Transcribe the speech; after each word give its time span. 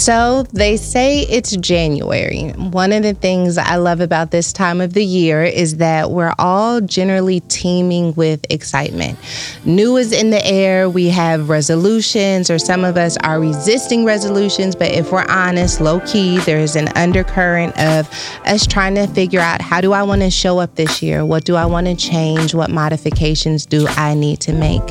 So 0.00 0.44
they 0.44 0.78
say 0.78 1.26
it's 1.28 1.54
January. 1.56 2.52
One 2.52 2.90
of 2.90 3.02
the 3.02 3.12
things 3.12 3.58
I 3.58 3.76
love 3.76 4.00
about 4.00 4.30
this 4.30 4.50
time 4.50 4.80
of 4.80 4.94
the 4.94 5.04
year 5.04 5.44
is 5.44 5.76
that 5.76 6.10
we're 6.10 6.32
all 6.38 6.80
generally 6.80 7.40
teeming 7.40 8.14
with 8.14 8.46
excitement. 8.48 9.18
New 9.66 9.98
is 9.98 10.12
in 10.12 10.30
the 10.30 10.42
air. 10.42 10.88
We 10.88 11.10
have 11.10 11.50
resolutions, 11.50 12.48
or 12.48 12.58
some 12.58 12.82
of 12.82 12.96
us 12.96 13.18
are 13.18 13.38
resisting 13.38 14.06
resolutions. 14.06 14.74
But 14.74 14.92
if 14.92 15.12
we're 15.12 15.26
honest, 15.28 15.82
low 15.82 16.00
key, 16.00 16.38
there's 16.38 16.76
an 16.76 16.88
undercurrent 16.96 17.78
of 17.78 18.08
us 18.46 18.66
trying 18.66 18.94
to 18.94 19.06
figure 19.06 19.40
out 19.40 19.60
how 19.60 19.82
do 19.82 19.92
I 19.92 20.02
want 20.02 20.22
to 20.22 20.30
show 20.30 20.60
up 20.60 20.76
this 20.76 21.02
year? 21.02 21.26
What 21.26 21.44
do 21.44 21.56
I 21.56 21.66
want 21.66 21.88
to 21.88 21.94
change? 21.94 22.54
What 22.54 22.70
modifications 22.70 23.66
do 23.66 23.86
I 23.86 24.14
need 24.14 24.40
to 24.40 24.54
make? 24.54 24.86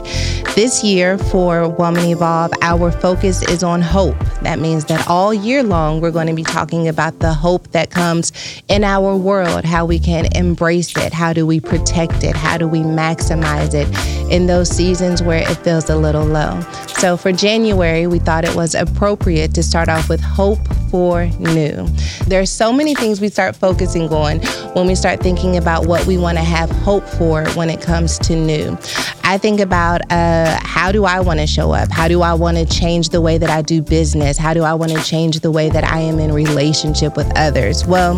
This 0.54 0.84
year 0.84 1.18
for 1.18 1.68
Woman 1.68 2.06
Evolve, 2.06 2.52
our 2.62 2.92
focus 2.92 3.42
is 3.50 3.64
on 3.64 3.82
hope. 3.82 4.20
That 4.44 4.60
means 4.60 4.86
that 4.86 4.99
all 5.08 5.34
year 5.34 5.64
long, 5.64 6.02
we're 6.02 6.12
going 6.12 6.28
to 6.28 6.34
be 6.34 6.44
talking 6.44 6.88
about 6.88 7.20
the 7.20 7.34
hope 7.34 7.72
that 7.72 7.90
comes 7.90 8.32
in 8.68 8.84
our 8.84 9.16
world, 9.16 9.66
how 9.66 9.86
we 9.86 10.00
can 10.00 10.28
embrace 10.36 10.96
it, 10.98 11.14
how 11.14 11.34
do 11.34 11.46
we 11.46 11.60
protect 11.60 12.24
it, 12.24 12.36
how 12.36 12.58
do 12.58 12.68
we 12.68 12.80
maximize 12.80 13.74
it 13.74 13.88
in 14.32 14.48
those 14.48 14.70
seasons 14.70 15.22
where 15.22 15.50
it 15.50 15.56
feels 15.58 15.90
a 15.90 15.96
little 15.96 16.26
low. 16.26 16.60
So 16.98 17.18
for 17.18 17.32
January, 17.32 18.08
we 18.08 18.20
thought 18.20 18.46
it 18.46 18.56
was 18.56 18.76
appropriate 18.76 19.54
to 19.56 19.64
start 19.64 19.90
off 19.90 20.10
with 20.10 20.22
hope 20.22 20.60
for 20.90 21.26
new. 21.40 21.88
There 22.28 22.42
are 22.42 22.46
so 22.46 22.72
many 22.72 22.96
things 22.96 23.22
we 23.22 23.30
start 23.30 23.56
focusing 23.56 24.12
on 24.14 24.40
when 24.74 24.88
we 24.88 24.96
start 24.96 25.20
thinking 25.22 25.58
about 25.58 25.88
what 25.88 26.06
we 26.06 26.18
want 26.18 26.38
to 26.38 26.44
have 26.44 26.70
hope 26.70 27.04
for 27.04 27.48
when 27.52 27.70
it 27.70 27.82
comes 27.82 28.18
to 28.20 28.36
new. 28.36 28.78
I 29.24 29.38
think 29.38 29.60
about 29.60 30.02
uh, 30.12 30.60
how 30.64 30.92
do 30.92 31.06
I 31.06 31.20
want 31.20 31.40
to 31.40 31.48
show 31.48 31.72
up? 31.72 31.92
How 31.92 32.08
do 32.08 32.22
I 32.22 32.34
want 32.34 32.58
to 32.58 32.66
change 32.66 33.10
the 33.10 33.22
way 33.22 33.38
that 33.38 33.50
I 33.50 33.62
do 33.62 33.82
business? 33.82 34.38
How 34.38 34.54
do 34.54 34.64
I 34.64 34.74
want 34.74 34.92
to 34.92 35.04
change 35.04 35.40
the 35.42 35.52
way 35.52 35.70
that 35.70 35.84
I 35.84 36.00
am 36.00 36.20
in 36.20 36.32
relationship 36.32 37.16
with 37.16 37.32
others? 37.36 37.86
Well, 37.86 38.18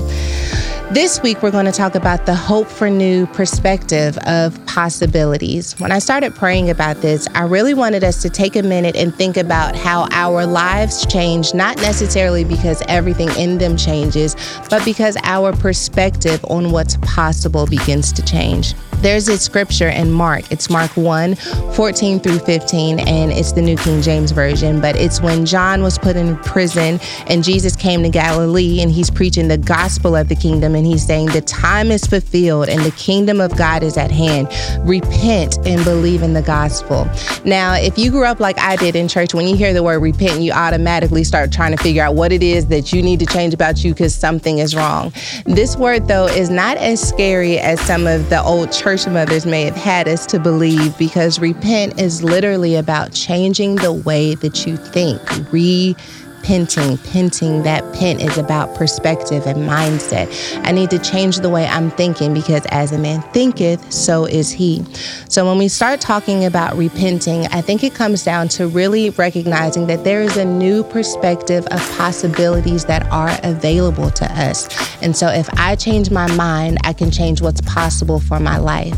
this 0.93 1.21
week, 1.21 1.41
we're 1.41 1.51
going 1.51 1.65
to 1.65 1.71
talk 1.71 1.95
about 1.95 2.25
the 2.25 2.35
hope 2.35 2.67
for 2.67 2.89
new 2.89 3.25
perspective 3.27 4.17
of 4.27 4.63
possibilities. 4.65 5.79
When 5.79 5.89
I 5.89 5.99
started 5.99 6.35
praying 6.35 6.69
about 6.69 6.97
this, 6.97 7.29
I 7.33 7.43
really 7.43 7.73
wanted 7.73 8.03
us 8.03 8.21
to 8.23 8.29
take 8.29 8.57
a 8.57 8.63
minute 8.63 8.97
and 8.97 9.15
think 9.15 9.37
about 9.37 9.73
how 9.73 10.09
our 10.11 10.45
lives 10.45 11.05
change, 11.05 11.53
not 11.53 11.77
necessarily 11.77 12.43
because 12.43 12.83
everything 12.89 13.29
in 13.37 13.57
them 13.57 13.77
changes, 13.77 14.35
but 14.69 14.83
because 14.83 15.15
our 15.23 15.53
perspective 15.53 16.43
on 16.49 16.71
what's 16.71 16.97
possible 16.97 17.65
begins 17.65 18.11
to 18.11 18.21
change. 18.21 18.73
There's 19.01 19.27
a 19.29 19.37
scripture 19.39 19.89
in 19.89 20.11
Mark. 20.11 20.51
It's 20.51 20.69
Mark 20.69 20.95
1 20.95 21.33
14 21.35 22.19
through 22.19 22.37
15, 22.37 22.99
and 22.99 23.31
it's 23.31 23.51
the 23.51 23.61
New 23.61 23.75
King 23.75 23.99
James 24.03 24.29
Version. 24.29 24.79
But 24.79 24.95
it's 24.95 25.19
when 25.19 25.43
John 25.43 25.81
was 25.81 25.97
put 25.97 26.15
in 26.15 26.37
prison 26.37 26.99
and 27.25 27.43
Jesus 27.43 27.75
came 27.75 28.03
to 28.03 28.09
Galilee 28.09 28.79
and 28.79 28.91
he's 28.91 29.09
preaching 29.09 29.47
the 29.47 29.57
gospel 29.57 30.15
of 30.15 30.29
the 30.29 30.35
kingdom 30.35 30.75
and 30.75 30.85
he's 30.85 31.03
saying, 31.03 31.27
The 31.27 31.41
time 31.41 31.89
is 31.89 32.05
fulfilled 32.05 32.69
and 32.69 32.83
the 32.83 32.91
kingdom 32.91 33.41
of 33.41 33.57
God 33.57 33.81
is 33.81 33.97
at 33.97 34.11
hand. 34.11 34.49
Repent 34.87 35.57
and 35.65 35.83
believe 35.83 36.21
in 36.21 36.33
the 36.33 36.43
gospel. 36.43 37.09
Now, 37.43 37.73
if 37.73 37.97
you 37.97 38.11
grew 38.11 38.25
up 38.25 38.39
like 38.39 38.59
I 38.59 38.75
did 38.75 38.95
in 38.95 39.07
church, 39.07 39.33
when 39.33 39.47
you 39.47 39.55
hear 39.55 39.73
the 39.73 39.81
word 39.81 39.99
repent, 39.99 40.41
you 40.41 40.51
automatically 40.51 41.23
start 41.23 41.51
trying 41.51 41.75
to 41.75 41.81
figure 41.81 42.03
out 42.03 42.13
what 42.13 42.31
it 42.31 42.43
is 42.43 42.67
that 42.67 42.93
you 42.93 43.01
need 43.01 43.19
to 43.21 43.25
change 43.25 43.55
about 43.55 43.83
you 43.83 43.93
because 43.95 44.13
something 44.13 44.59
is 44.59 44.75
wrong. 44.75 45.11
This 45.47 45.75
word, 45.75 46.07
though, 46.07 46.27
is 46.27 46.51
not 46.51 46.77
as 46.77 47.01
scary 47.01 47.57
as 47.57 47.81
some 47.81 48.05
of 48.05 48.29
the 48.29 48.43
old 48.43 48.71
church 48.71 48.90
church 48.97 49.07
mothers 49.07 49.45
may 49.45 49.63
have 49.63 49.75
had 49.77 50.05
us 50.05 50.25
to 50.25 50.37
believe 50.37 50.97
because 50.97 51.39
repent 51.39 51.97
is 51.97 52.25
literally 52.25 52.75
about 52.75 53.13
changing 53.13 53.75
the 53.77 53.93
way 53.93 54.35
that 54.35 54.65
you 54.67 54.75
think. 54.75 55.21
Re 55.49 55.95
Penting, 56.43 56.97
penting, 56.97 57.63
that 57.63 57.93
pen 57.93 58.19
is 58.19 58.37
about 58.37 58.75
perspective 58.75 59.45
and 59.45 59.59
mindset. 59.59 60.27
I 60.65 60.71
need 60.71 60.89
to 60.89 60.99
change 60.99 61.37
the 61.37 61.49
way 61.49 61.67
I'm 61.67 61.91
thinking 61.91 62.33
because 62.33 62.65
as 62.67 62.91
a 62.91 62.97
man 62.97 63.21
thinketh, 63.31 63.91
so 63.93 64.25
is 64.25 64.51
he. 64.51 64.83
So 65.29 65.45
when 65.45 65.57
we 65.57 65.67
start 65.67 66.01
talking 66.01 66.45
about 66.45 66.75
repenting, 66.75 67.45
I 67.47 67.61
think 67.61 67.83
it 67.83 67.93
comes 67.93 68.23
down 68.23 68.47
to 68.49 68.67
really 68.67 69.11
recognizing 69.11 69.87
that 69.87 70.03
there 70.03 70.21
is 70.21 70.35
a 70.37 70.45
new 70.45 70.83
perspective 70.83 71.65
of 71.67 71.79
possibilities 71.97 72.85
that 72.85 73.05
are 73.11 73.31
available 73.43 74.09
to 74.09 74.25
us. 74.25 74.67
And 75.01 75.15
so 75.15 75.27
if 75.27 75.47
I 75.59 75.75
change 75.75 76.09
my 76.09 76.29
mind, 76.35 76.79
I 76.83 76.93
can 76.93 77.11
change 77.11 77.41
what's 77.41 77.61
possible 77.61 78.19
for 78.19 78.39
my 78.39 78.57
life. 78.57 78.97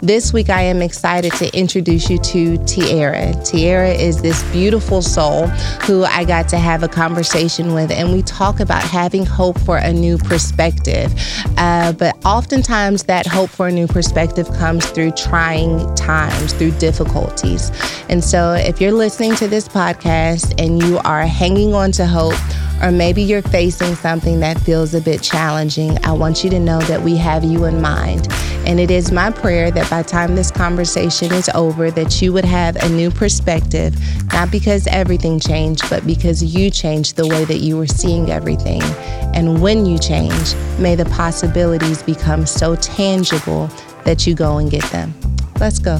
This 0.00 0.32
week, 0.32 0.50
I 0.50 0.62
am 0.62 0.80
excited 0.82 1.32
to 1.34 1.56
introduce 1.56 2.08
you 2.08 2.18
to 2.18 2.58
Tiara. 2.66 3.32
Tiara 3.42 3.90
is 3.90 4.22
this 4.22 4.42
beautiful 4.52 5.02
soul 5.02 5.46
who 5.86 6.04
I 6.04 6.24
got 6.24 6.48
to 6.50 6.58
have 6.58 6.82
a 6.84 6.88
conversation 6.88 7.74
with, 7.74 7.90
and 7.90 8.12
we 8.12 8.22
talk 8.22 8.60
about 8.60 8.82
having 8.82 9.26
hope 9.26 9.58
for 9.60 9.78
a 9.78 9.92
new 9.92 10.18
perspective. 10.18 11.12
Uh, 11.56 11.92
but 11.92 12.16
oftentimes, 12.24 13.04
that 13.04 13.26
hope 13.26 13.50
for 13.50 13.68
a 13.68 13.72
new 13.72 13.86
perspective 13.86 14.48
comes 14.52 14.86
through 14.86 15.10
trying 15.12 15.92
times, 15.96 16.52
through 16.52 16.70
difficulties. 16.72 17.72
And 18.08 18.22
so, 18.22 18.52
if 18.52 18.80
you're 18.80 18.92
listening 18.92 19.34
to 19.36 19.48
this 19.48 19.66
podcast 19.66 20.54
and 20.62 20.82
you 20.82 20.98
are 20.98 21.26
hanging 21.26 21.74
on 21.74 21.90
to 21.92 22.06
hope, 22.06 22.38
or 22.82 22.92
maybe 22.92 23.22
you're 23.22 23.42
facing 23.42 23.94
something 23.94 24.40
that 24.40 24.60
feels 24.60 24.94
a 24.94 25.00
bit 25.00 25.22
challenging, 25.22 25.98
I 26.04 26.12
want 26.12 26.44
you 26.44 26.50
to 26.50 26.60
know 26.60 26.80
that 26.82 27.00
we 27.00 27.16
have 27.16 27.42
you 27.42 27.64
in 27.64 27.80
mind. 27.80 28.28
And 28.66 28.80
it 28.80 28.90
is 28.90 29.12
my 29.12 29.30
prayer 29.30 29.70
that 29.70 29.90
by 29.90 30.02
the 30.02 30.08
time 30.08 30.34
this 30.34 30.50
conversation 30.50 31.32
is 31.32 31.50
over, 31.54 31.90
that 31.90 32.22
you 32.22 32.32
would 32.32 32.44
have 32.44 32.76
a 32.76 32.88
new 32.88 33.10
perspective, 33.10 33.94
not 34.32 34.50
because 34.50 34.86
everything 34.86 35.38
changed, 35.38 35.88
but 35.90 36.06
because 36.06 36.42
you 36.42 36.70
changed 36.70 37.16
the 37.16 37.26
way 37.26 37.44
that 37.44 37.58
you 37.58 37.76
were 37.76 37.86
seeing 37.86 38.30
everything. 38.30 38.82
And 39.34 39.60
when 39.60 39.84
you 39.84 39.98
change, 39.98 40.54
may 40.78 40.94
the 40.94 41.04
possibilities 41.06 42.02
become 42.02 42.46
so 42.46 42.76
tangible 42.76 43.68
that 44.04 44.26
you 44.26 44.34
go 44.34 44.58
and 44.58 44.70
get 44.70 44.84
them. 44.84 45.14
Let's 45.60 45.78
go. 45.78 45.98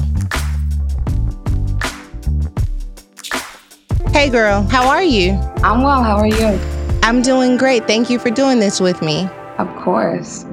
Hey, 4.11 4.29
girl, 4.29 4.63
how 4.63 4.87
are 4.87 5.03
you? 5.03 5.33
I'm 5.63 5.83
well. 5.83 6.01
How 6.01 6.17
are 6.17 6.27
you? 6.27 6.59
I'm 7.03 7.21
doing 7.21 7.57
great. 7.57 7.85
Thank 7.85 8.09
you 8.09 8.17
for 8.17 8.31
doing 8.31 8.59
this 8.59 8.79
with 8.79 9.01
me. 9.01 9.27
Of 9.59 9.67
course. 9.75 10.45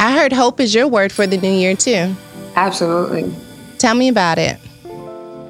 I 0.00 0.12
heard 0.12 0.32
hope 0.32 0.60
is 0.60 0.74
your 0.74 0.88
word 0.88 1.12
for 1.12 1.26
the 1.26 1.36
new 1.36 1.52
year, 1.52 1.76
too. 1.76 2.16
Absolutely. 2.56 3.30
Tell 3.76 3.94
me 3.94 4.08
about 4.08 4.38
it. 4.38 4.58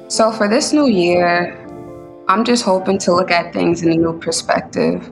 So, 0.09 0.29
for 0.29 0.49
this 0.49 0.73
new 0.73 0.87
year, 0.87 1.57
I'm 2.27 2.43
just 2.43 2.65
hoping 2.65 2.97
to 2.99 3.13
look 3.15 3.31
at 3.31 3.53
things 3.53 3.81
in 3.81 3.93
a 3.93 3.95
new 3.95 4.19
perspective. 4.19 5.09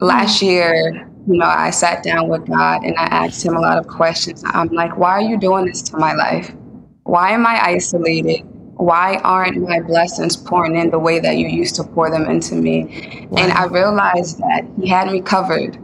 Last 0.00 0.40
mm. 0.40 0.46
year, 0.46 1.10
you 1.26 1.36
know, 1.36 1.44
I 1.44 1.68
sat 1.68 2.02
down 2.02 2.28
with 2.28 2.46
God 2.46 2.82
and 2.82 2.96
I 2.96 3.04
asked 3.04 3.44
him 3.44 3.54
a 3.54 3.60
lot 3.60 3.76
of 3.76 3.86
questions. 3.86 4.42
I'm 4.46 4.68
like, 4.68 4.96
why 4.96 5.10
are 5.10 5.20
you 5.20 5.38
doing 5.38 5.66
this 5.66 5.82
to 5.90 5.98
my 5.98 6.14
life? 6.14 6.50
Why 7.02 7.32
am 7.32 7.46
I 7.46 7.60
isolated? 7.62 8.46
Why 8.76 9.16
aren't 9.16 9.58
my 9.58 9.80
blessings 9.80 10.38
pouring 10.38 10.76
in 10.76 10.90
the 10.90 10.98
way 10.98 11.20
that 11.20 11.36
you 11.36 11.48
used 11.48 11.74
to 11.74 11.84
pour 11.84 12.10
them 12.10 12.30
into 12.30 12.54
me? 12.54 13.26
Wow. 13.28 13.42
And 13.42 13.52
I 13.52 13.66
realized 13.66 14.38
that 14.38 14.66
he 14.80 14.88
had 14.88 15.12
me 15.12 15.20
covered. 15.20 15.76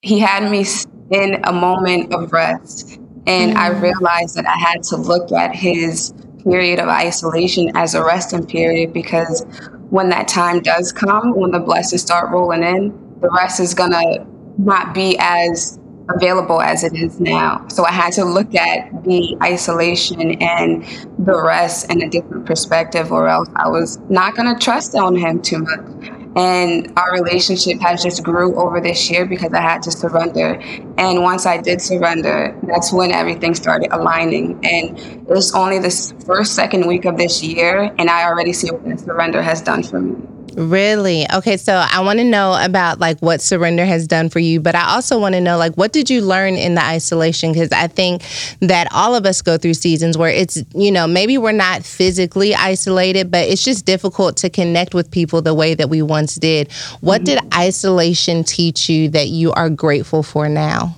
He 0.00 0.18
had 0.18 0.50
me 0.50 0.64
in 1.10 1.40
a 1.44 1.52
moment 1.52 2.12
of 2.14 2.32
rest. 2.32 2.98
And 3.26 3.52
mm. 3.52 3.56
I 3.56 3.68
realized 3.68 4.36
that 4.36 4.46
I 4.46 4.58
had 4.58 4.82
to 4.84 4.96
look 4.96 5.32
at 5.32 5.54
his 5.54 6.14
period 6.42 6.78
of 6.78 6.88
isolation 6.88 7.76
as 7.76 7.94
a 7.94 8.02
resting 8.02 8.46
period 8.46 8.92
because 8.92 9.44
when 9.90 10.08
that 10.08 10.28
time 10.28 10.60
does 10.60 10.92
come, 10.92 11.34
when 11.36 11.50
the 11.50 11.58
blessings 11.58 12.02
start 12.02 12.30
rolling 12.30 12.62
in, 12.62 13.18
the 13.20 13.28
rest 13.30 13.60
is 13.60 13.74
going 13.74 13.90
to 13.90 14.26
not 14.58 14.94
be 14.94 15.16
as 15.18 15.78
available 16.08 16.60
as 16.60 16.82
it 16.82 16.94
is 16.94 17.20
now. 17.20 17.66
So 17.68 17.84
I 17.84 17.92
had 17.92 18.12
to 18.14 18.24
look 18.24 18.54
at 18.54 19.04
the 19.04 19.36
isolation 19.42 20.42
and 20.42 20.84
the 21.18 21.40
rest 21.40 21.90
in 21.90 22.02
a 22.02 22.08
different 22.08 22.46
perspective, 22.46 23.12
or 23.12 23.28
else 23.28 23.48
I 23.54 23.68
was 23.68 23.98
not 24.08 24.34
going 24.34 24.52
to 24.52 24.60
trust 24.60 24.94
on 24.94 25.14
him 25.14 25.40
too 25.42 25.58
much 25.58 26.19
and 26.36 26.92
our 26.96 27.12
relationship 27.12 27.80
has 27.80 28.02
just 28.02 28.22
grew 28.22 28.54
over 28.56 28.80
this 28.80 29.10
year 29.10 29.26
because 29.26 29.52
I 29.52 29.60
had 29.60 29.82
to 29.82 29.90
surrender. 29.90 30.60
And 30.96 31.22
once 31.22 31.46
I 31.46 31.60
did 31.60 31.80
surrender, 31.80 32.56
that's 32.62 32.92
when 32.92 33.10
everything 33.12 33.54
started 33.54 33.92
aligning. 33.92 34.60
And 34.64 34.98
it 34.98 35.26
was 35.26 35.54
only 35.54 35.78
this 35.78 36.12
first, 36.24 36.54
second 36.54 36.86
week 36.86 37.04
of 37.04 37.16
this 37.16 37.42
year, 37.42 37.94
and 37.98 38.08
I 38.08 38.24
already 38.28 38.52
see 38.52 38.70
what 38.70 38.84
the 38.84 38.96
surrender 38.96 39.42
has 39.42 39.60
done 39.60 39.82
for 39.82 40.00
me. 40.00 40.16
Really? 40.54 41.26
Okay, 41.32 41.56
so 41.56 41.74
I 41.74 42.00
want 42.00 42.18
to 42.18 42.24
know 42.24 42.58
about 42.60 42.98
like 42.98 43.18
what 43.20 43.40
surrender 43.40 43.84
has 43.84 44.06
done 44.06 44.28
for 44.28 44.38
you, 44.38 44.60
but 44.60 44.74
I 44.74 44.94
also 44.94 45.18
want 45.18 45.34
to 45.34 45.40
know 45.40 45.56
like 45.56 45.74
what 45.74 45.92
did 45.92 46.10
you 46.10 46.22
learn 46.22 46.54
in 46.54 46.74
the 46.74 46.84
isolation 46.84 47.52
because 47.52 47.70
I 47.72 47.86
think 47.86 48.22
that 48.60 48.88
all 48.92 49.14
of 49.14 49.26
us 49.26 49.42
go 49.42 49.56
through 49.56 49.74
seasons 49.74 50.18
where 50.18 50.30
it's, 50.30 50.62
you 50.74 50.90
know, 50.90 51.06
maybe 51.06 51.38
we're 51.38 51.52
not 51.52 51.84
physically 51.84 52.54
isolated, 52.54 53.30
but 53.30 53.48
it's 53.48 53.64
just 53.64 53.86
difficult 53.86 54.36
to 54.38 54.50
connect 54.50 54.94
with 54.94 55.10
people 55.10 55.42
the 55.42 55.54
way 55.54 55.74
that 55.74 55.88
we 55.88 56.02
once 56.02 56.34
did. 56.34 56.70
What 57.00 57.22
mm-hmm. 57.22 57.46
did 57.46 57.54
isolation 57.54 58.44
teach 58.44 58.88
you 58.88 59.08
that 59.10 59.28
you 59.28 59.52
are 59.52 59.70
grateful 59.70 60.22
for 60.22 60.48
now? 60.48 60.96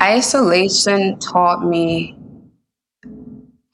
Isolation 0.00 1.18
taught 1.18 1.66
me 1.66 2.16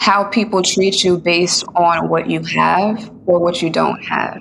how 0.01 0.25
people 0.25 0.63
treat 0.63 1.03
you 1.03 1.19
based 1.19 1.65
on 1.75 2.09
what 2.09 2.31
you 2.31 2.43
have 2.43 3.11
or 3.27 3.39
what 3.39 3.63
you 3.63 3.71
don't 3.71 4.03
have. 4.05 4.35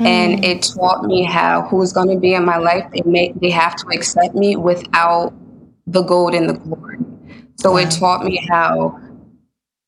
Mm. 0.00 0.06
And 0.06 0.44
it 0.44 0.62
taught 0.62 1.04
me 1.04 1.24
how 1.24 1.62
who's 1.62 1.92
going 1.92 2.08
to 2.08 2.18
be 2.18 2.34
in 2.34 2.44
my 2.44 2.56
life, 2.56 2.84
they 2.92 3.02
make 3.04 3.38
they 3.40 3.50
have 3.50 3.76
to 3.76 3.86
accept 3.88 4.34
me 4.34 4.56
without 4.56 5.32
the 5.86 6.02
gold 6.02 6.34
and 6.34 6.48
the 6.48 6.54
glory. 6.54 6.98
So 7.56 7.72
wow. 7.72 7.78
it 7.78 7.90
taught 7.90 8.24
me 8.24 8.44
how 8.48 9.00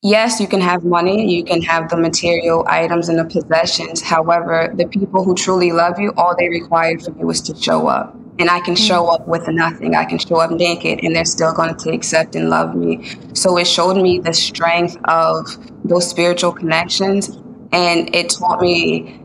yes, 0.01 0.39
you 0.39 0.47
can 0.47 0.61
have 0.61 0.83
money, 0.83 1.31
you 1.31 1.43
can 1.43 1.61
have 1.61 1.89
the 1.89 1.97
material 1.97 2.65
items 2.67 3.09
and 3.09 3.19
the 3.19 3.25
possessions. 3.25 4.01
However, 4.01 4.73
the 4.75 4.87
people 4.87 5.23
who 5.23 5.35
truly 5.35 5.71
love 5.71 5.99
you, 5.99 6.13
all 6.17 6.35
they 6.37 6.49
require 6.49 6.97
from 6.97 7.19
you 7.19 7.29
is 7.29 7.41
to 7.41 7.55
show 7.55 7.87
up 7.87 8.18
and 8.39 8.49
I 8.49 8.61
can 8.61 8.75
show 8.75 9.07
up 9.07 9.27
with 9.27 9.47
nothing. 9.49 9.95
I 9.95 10.05
can 10.05 10.17
show 10.17 10.37
up 10.37 10.51
naked 10.51 11.01
and 11.03 11.15
they're 11.15 11.25
still 11.25 11.53
going 11.53 11.75
to 11.75 11.91
accept 11.91 12.35
and 12.35 12.49
love 12.49 12.73
me. 12.73 13.17
So 13.33 13.57
it 13.57 13.67
showed 13.67 13.97
me 13.97 14.19
the 14.19 14.33
strength 14.33 14.97
of 15.03 15.45
those 15.83 16.09
spiritual 16.09 16.53
connections 16.53 17.27
and 17.73 18.13
it 18.15 18.29
taught 18.29 18.61
me 18.61 19.21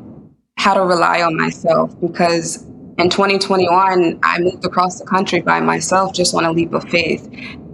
how 0.57 0.75
to 0.75 0.83
rely 0.83 1.23
on 1.23 1.37
myself 1.37 1.99
because 2.01 2.65
in 2.99 3.09
2021 3.09 4.19
I 4.23 4.39
moved 4.41 4.65
across 4.65 4.99
the 4.99 5.07
country 5.07 5.41
by 5.41 5.61
myself 5.61 6.13
just 6.13 6.35
on 6.35 6.45
a 6.45 6.53
leap 6.53 6.73
of 6.75 6.85
faith 6.85 7.27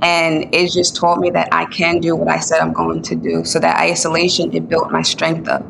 and 0.02 0.54
it 0.54 0.70
just 0.70 0.96
taught 0.96 1.18
me 1.18 1.30
that 1.30 1.48
I 1.52 1.66
can 1.66 2.00
do 2.00 2.16
what 2.16 2.28
I 2.28 2.38
said 2.38 2.60
I'm 2.60 2.72
going 2.72 3.02
to 3.02 3.14
do. 3.14 3.44
So 3.44 3.58
that 3.60 3.78
isolation 3.78 4.54
it 4.54 4.68
built 4.68 4.90
my 4.90 5.02
strength 5.02 5.48
up. 5.48 5.64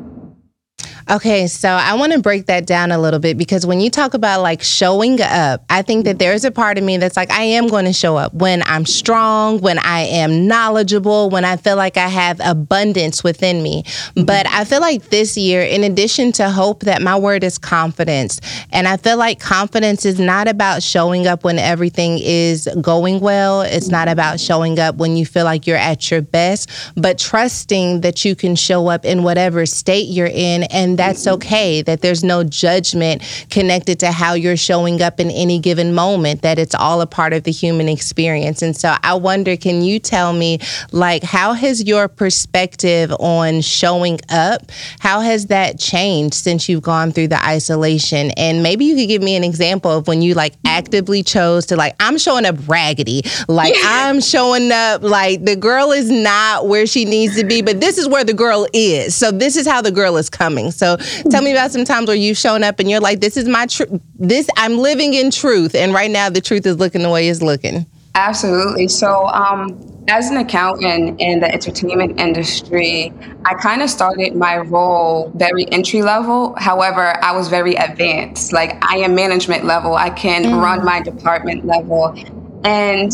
Okay, 1.11 1.49
so 1.49 1.69
I 1.69 1.95
want 1.95 2.13
to 2.13 2.21
break 2.21 2.47
that 2.47 2.67
down 2.67 2.93
a 2.93 2.99
little 2.99 3.19
bit 3.19 3.37
because 3.37 3.67
when 3.67 3.81
you 3.81 3.91
talk 3.91 4.15
about 4.15 4.43
like 4.43 4.63
showing 4.63 5.21
up, 5.21 5.65
I 5.69 5.83
think 5.83 6.05
that 6.05 6.21
there's 6.21 6.45
a 6.45 6.53
part 6.53 6.79
of 6.79 6.85
me 6.85 6.99
that's 6.99 7.17
like, 7.17 7.33
I 7.33 7.43
am 7.43 7.67
going 7.67 7.87
to 7.87 7.93
show 7.93 8.17
up 8.17 8.33
when 8.33 8.63
I'm 8.65 8.87
strong, 8.87 9.59
when 9.59 9.81
I 9.81 10.03
am 10.03 10.47
knowledgeable, 10.47 11.29
when 11.29 11.45
I 11.45 11.57
feel 11.57 11.75
like 11.75 11.97
I 11.97 12.07
have 12.07 12.41
abundance 12.45 13.25
within 13.25 13.61
me. 13.61 13.83
Mm-hmm. 13.83 14.25
But 14.25 14.47
I 14.51 14.65
feel 14.65 14.81
like 14.81 15.07
this 15.07 15.37
year, 15.37 15.63
in 15.63 15.83
addition 15.83 16.31
to 16.33 16.49
hope, 16.49 16.85
that 16.85 17.03
my 17.03 17.17
word 17.17 17.43
is 17.43 17.59
confidence. 17.59 18.41
And 18.71 18.87
I 18.87 18.97
feel 18.97 19.17
like 19.17 19.41
confidence 19.41 20.05
is 20.05 20.21
not 20.21 20.47
about 20.47 20.81
showing 20.81 21.27
up 21.27 21.43
when 21.43 21.59
everything 21.59 22.21
is 22.21 22.69
going 22.81 23.19
well, 23.19 23.63
it's 23.63 23.89
not 23.89 24.07
about 24.07 24.39
showing 24.39 24.79
up 24.79 24.95
when 24.95 25.17
you 25.17 25.27
feel 25.27 25.45
like 25.45 25.67
you're 25.67 25.77
at 25.77 26.09
your 26.09 26.23
best, 26.23 26.71
but 26.95 27.19
trusting 27.19 28.03
that 28.03 28.25
you 28.25 28.37
can 28.37 28.55
show 28.55 28.87
up 28.87 29.05
in 29.05 29.25
whatever 29.25 29.67
state 29.67 30.07
you're 30.07 30.29
in 30.29 30.63
and 30.65 31.00
that's 31.01 31.27
okay, 31.27 31.81
that 31.81 32.03
there's 32.03 32.23
no 32.23 32.45
judgment 32.45 33.23
connected 33.49 33.99
to 34.01 34.13
how 34.13 34.35
you're 34.35 34.55
showing 34.55 35.01
up 35.01 35.19
in 35.19 35.31
any 35.31 35.59
given 35.59 35.95
moment, 35.95 36.43
that 36.43 36.59
it's 36.59 36.75
all 36.75 37.01
a 37.01 37.07
part 37.07 37.33
of 37.33 37.45
the 37.45 37.51
human 37.51 37.89
experience. 37.89 38.61
And 38.61 38.77
so 38.77 38.95
I 39.03 39.15
wonder, 39.15 39.57
can 39.57 39.81
you 39.81 39.99
tell 39.99 40.35
me, 40.35 40.59
like, 40.93 41.23
how 41.23 41.55
has 41.55 41.85
your 41.85 42.07
perspective 42.07 43.11
on 43.13 43.63
showing 43.63 44.21
up, 44.29 44.71
how 44.99 45.21
has 45.21 45.47
that 45.47 45.79
changed 45.79 46.35
since 46.35 46.69
you've 46.69 46.83
gone 46.83 47.13
through 47.13 47.29
the 47.29 47.43
isolation? 47.47 48.31
And 48.33 48.63
maybe 48.63 48.85
you 48.85 48.95
could 48.95 49.09
give 49.09 49.23
me 49.23 49.37
an 49.37 49.45
example 49.45 49.91
of 49.91 50.07
when 50.07 50.21
you 50.21 50.35
like 50.35 50.53
actively 50.67 51.23
chose 51.23 51.65
to 51.67 51.77
like, 51.77 51.97
I'm 51.99 52.19
showing 52.19 52.45
up 52.45 52.57
raggedy, 52.69 53.23
like 53.49 53.75
I'm 53.85 54.21
showing 54.21 54.71
up 54.71 55.03
like 55.03 55.47
the 55.47 55.57
girl 55.57 55.93
is 55.93 56.11
not 56.11 56.69
where 56.69 56.87
she 56.87 57.07
needs 57.07 57.37
to 57.37 57.45
be, 57.45 57.63
but 57.63 57.81
this 57.81 57.97
is 57.97 58.07
where 58.07 58.23
the 58.23 58.35
girl 58.35 58.67
is. 58.75 59.15
So 59.15 59.31
this 59.31 59.57
is 59.57 59.67
how 59.67 59.81
the 59.81 59.91
girl 59.91 60.19
is 60.19 60.29
coming. 60.29 60.71
So 60.81 60.97
tell 61.31 61.43
me 61.43 61.53
about 61.53 61.71
some 61.71 61.85
times 61.85 62.09
where 62.09 62.17
you've 62.17 62.39
shown 62.39 62.65
up 62.65 62.81
and 62.81 62.91
you're 62.91 63.01
like, 63.01 63.21
this 63.21 63.37
is 63.37 63.47
my 63.47 63.67
truth. 63.67 64.01
This 64.19 64.49
I'm 64.57 64.79
living 64.79 65.13
in 65.15 65.31
truth, 65.31 65.75
and 65.75 65.93
right 65.93 66.11
now 66.11 66.31
the 66.31 66.41
truth 66.41 66.67
is 66.67 66.79
looking 66.79 67.03
the 67.03 67.11
way 67.11 67.29
it's 67.29 67.43
looking. 67.43 67.87
Absolutely. 68.15 68.89
So, 68.89 69.27
um, 69.29 69.79
as 70.09 70.31
an 70.31 70.39
accountant 70.39 71.21
in 71.21 71.39
the 71.39 71.53
entertainment 71.53 72.19
industry, 72.19 73.13
I 73.45 73.55
kind 73.55 73.83
of 73.83 73.91
started 73.91 74.35
my 74.35 74.57
role 74.57 75.31
very 75.37 75.71
entry 75.71 76.03
level. 76.03 76.55
However, 76.59 77.23
I 77.23 77.37
was 77.37 77.49
very 77.49 77.75
advanced. 77.75 78.53
Like 78.53 78.83
I 78.83 78.97
am 78.97 79.15
management 79.15 79.65
level. 79.65 79.95
I 79.95 80.11
can 80.11 80.45
mm. 80.45 80.61
run 80.61 80.85
my 80.85 81.03
department 81.03 81.67
level, 81.67 82.17
and 82.65 83.13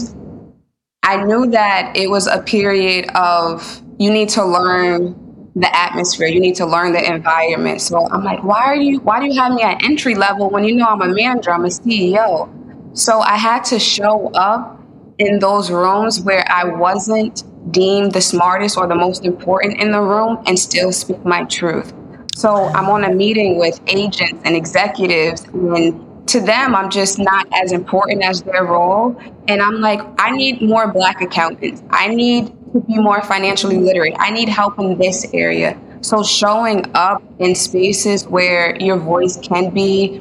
I 1.02 1.22
knew 1.24 1.50
that 1.50 1.92
it 1.94 2.08
was 2.08 2.26
a 2.28 2.40
period 2.40 3.10
of 3.14 3.82
you 3.98 4.10
need 4.10 4.28
to 4.30 4.44
learn 4.44 5.25
the 5.56 5.74
atmosphere. 5.74 6.28
You 6.28 6.38
need 6.38 6.54
to 6.56 6.66
learn 6.66 6.92
the 6.92 7.02
environment. 7.02 7.80
So 7.80 8.06
I'm 8.10 8.22
like, 8.22 8.44
why 8.44 8.64
are 8.64 8.76
you 8.76 9.00
why 9.00 9.20
do 9.20 9.26
you 9.26 9.40
have 9.40 9.52
me 9.52 9.62
at 9.62 9.82
entry 9.82 10.14
level 10.14 10.50
when 10.50 10.64
you 10.64 10.76
know 10.76 10.86
I'm 10.86 11.00
a 11.00 11.08
manager, 11.08 11.50
I'm 11.50 11.64
a 11.64 11.68
CEO? 11.68 12.48
So 12.96 13.20
I 13.20 13.36
had 13.36 13.64
to 13.64 13.78
show 13.78 14.30
up 14.34 14.80
in 15.18 15.38
those 15.38 15.70
rooms 15.70 16.20
where 16.20 16.44
I 16.48 16.64
wasn't 16.64 17.42
deemed 17.72 18.12
the 18.12 18.20
smartest 18.20 18.76
or 18.76 18.86
the 18.86 18.94
most 18.94 19.24
important 19.24 19.80
in 19.80 19.90
the 19.90 20.00
room 20.00 20.42
and 20.46 20.58
still 20.58 20.92
speak 20.92 21.24
my 21.24 21.44
truth. 21.44 21.92
So 22.34 22.66
I'm 22.66 22.90
on 22.90 23.04
a 23.04 23.14
meeting 23.14 23.58
with 23.58 23.80
agents 23.86 24.42
and 24.44 24.54
executives 24.54 25.44
and 25.54 26.28
to 26.28 26.40
them 26.40 26.74
I'm 26.74 26.90
just 26.90 27.18
not 27.18 27.46
as 27.54 27.72
important 27.72 28.22
as 28.22 28.42
their 28.42 28.64
role 28.64 29.18
and 29.48 29.62
I'm 29.62 29.80
like 29.80 30.00
I 30.18 30.32
need 30.32 30.60
more 30.60 30.92
black 30.92 31.22
accountants. 31.22 31.82
I 31.90 32.08
need 32.08 32.52
to 32.80 32.86
be 32.86 32.98
more 32.98 33.22
financially 33.22 33.78
literate. 33.78 34.14
I 34.18 34.30
need 34.30 34.48
help 34.48 34.78
in 34.78 34.98
this 34.98 35.26
area. 35.32 35.78
So 36.02 36.22
showing 36.22 36.84
up 36.94 37.22
in 37.38 37.54
spaces 37.54 38.26
where 38.26 38.76
your 38.76 38.96
voice 38.96 39.36
can 39.36 39.72
be 39.72 40.20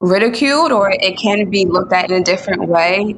ridiculed 0.00 0.72
or 0.72 0.90
it 0.90 1.18
can 1.18 1.50
be 1.50 1.64
looked 1.64 1.92
at 1.92 2.10
in 2.10 2.20
a 2.20 2.24
different 2.24 2.68
way, 2.68 3.16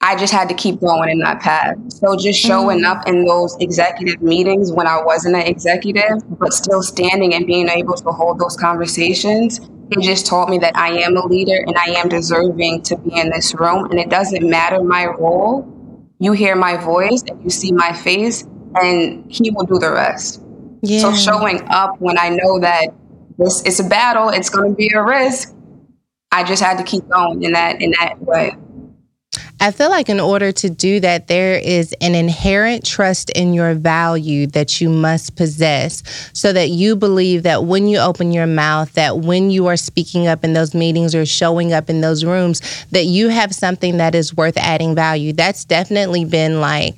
I 0.00 0.16
just 0.16 0.32
had 0.32 0.48
to 0.48 0.54
keep 0.54 0.80
going 0.80 1.10
in 1.10 1.18
that 1.20 1.40
path. 1.40 1.76
So 1.88 2.16
just 2.16 2.38
showing 2.38 2.80
mm-hmm. 2.80 2.98
up 2.98 3.06
in 3.06 3.24
those 3.24 3.56
executive 3.60 4.20
meetings 4.20 4.72
when 4.72 4.86
I 4.86 5.00
wasn't 5.02 5.36
an 5.36 5.42
executive, 5.42 6.18
but 6.38 6.52
still 6.52 6.82
standing 6.82 7.34
and 7.34 7.46
being 7.46 7.68
able 7.68 7.94
to 7.94 8.10
hold 8.10 8.40
those 8.40 8.56
conversations, 8.56 9.60
it 9.90 10.00
just 10.00 10.26
taught 10.26 10.48
me 10.48 10.58
that 10.58 10.76
I 10.76 10.98
am 11.00 11.16
a 11.16 11.24
leader 11.26 11.64
and 11.66 11.76
I 11.76 11.92
am 12.00 12.08
deserving 12.08 12.82
to 12.82 12.96
be 12.96 13.18
in 13.18 13.30
this 13.30 13.54
room. 13.54 13.84
And 13.90 13.98
it 14.00 14.08
doesn't 14.08 14.48
matter 14.48 14.82
my 14.82 15.06
role 15.06 15.68
you 16.22 16.32
hear 16.32 16.54
my 16.54 16.76
voice 16.76 17.22
and 17.28 17.42
you 17.42 17.50
see 17.50 17.72
my 17.72 17.92
face 17.92 18.44
and 18.76 19.30
he 19.30 19.50
will 19.50 19.64
do 19.64 19.78
the 19.78 19.90
rest 19.90 20.40
yeah. 20.82 21.00
so 21.00 21.12
showing 21.12 21.60
up 21.68 22.00
when 22.00 22.16
i 22.18 22.28
know 22.28 22.60
that 22.60 22.86
this 23.38 23.62
is 23.62 23.80
a 23.80 23.84
battle 23.88 24.28
it's 24.28 24.48
going 24.48 24.70
to 24.70 24.76
be 24.76 24.88
a 24.94 25.02
risk 25.02 25.52
i 26.30 26.44
just 26.44 26.62
had 26.62 26.78
to 26.78 26.84
keep 26.84 27.06
going 27.08 27.42
in 27.42 27.52
that 27.52 27.82
in 27.82 27.92
that 27.98 28.20
way 28.20 28.56
I 29.62 29.70
feel 29.70 29.90
like 29.90 30.08
in 30.08 30.18
order 30.18 30.50
to 30.50 30.68
do 30.68 30.98
that, 30.98 31.28
there 31.28 31.54
is 31.56 31.94
an 32.00 32.16
inherent 32.16 32.84
trust 32.84 33.30
in 33.30 33.54
your 33.54 33.74
value 33.74 34.48
that 34.48 34.80
you 34.80 34.90
must 34.90 35.36
possess 35.36 36.02
so 36.32 36.52
that 36.52 36.70
you 36.70 36.96
believe 36.96 37.44
that 37.44 37.62
when 37.62 37.86
you 37.86 37.98
open 37.98 38.32
your 38.32 38.48
mouth, 38.48 38.92
that 38.94 39.18
when 39.18 39.52
you 39.52 39.68
are 39.68 39.76
speaking 39.76 40.26
up 40.26 40.42
in 40.42 40.52
those 40.52 40.74
meetings 40.74 41.14
or 41.14 41.24
showing 41.24 41.72
up 41.72 41.88
in 41.88 42.00
those 42.00 42.24
rooms, 42.24 42.60
that 42.90 43.04
you 43.04 43.28
have 43.28 43.54
something 43.54 43.98
that 43.98 44.16
is 44.16 44.36
worth 44.36 44.56
adding 44.56 44.96
value. 44.96 45.32
That's 45.32 45.64
definitely 45.64 46.24
been 46.24 46.60
like, 46.60 46.96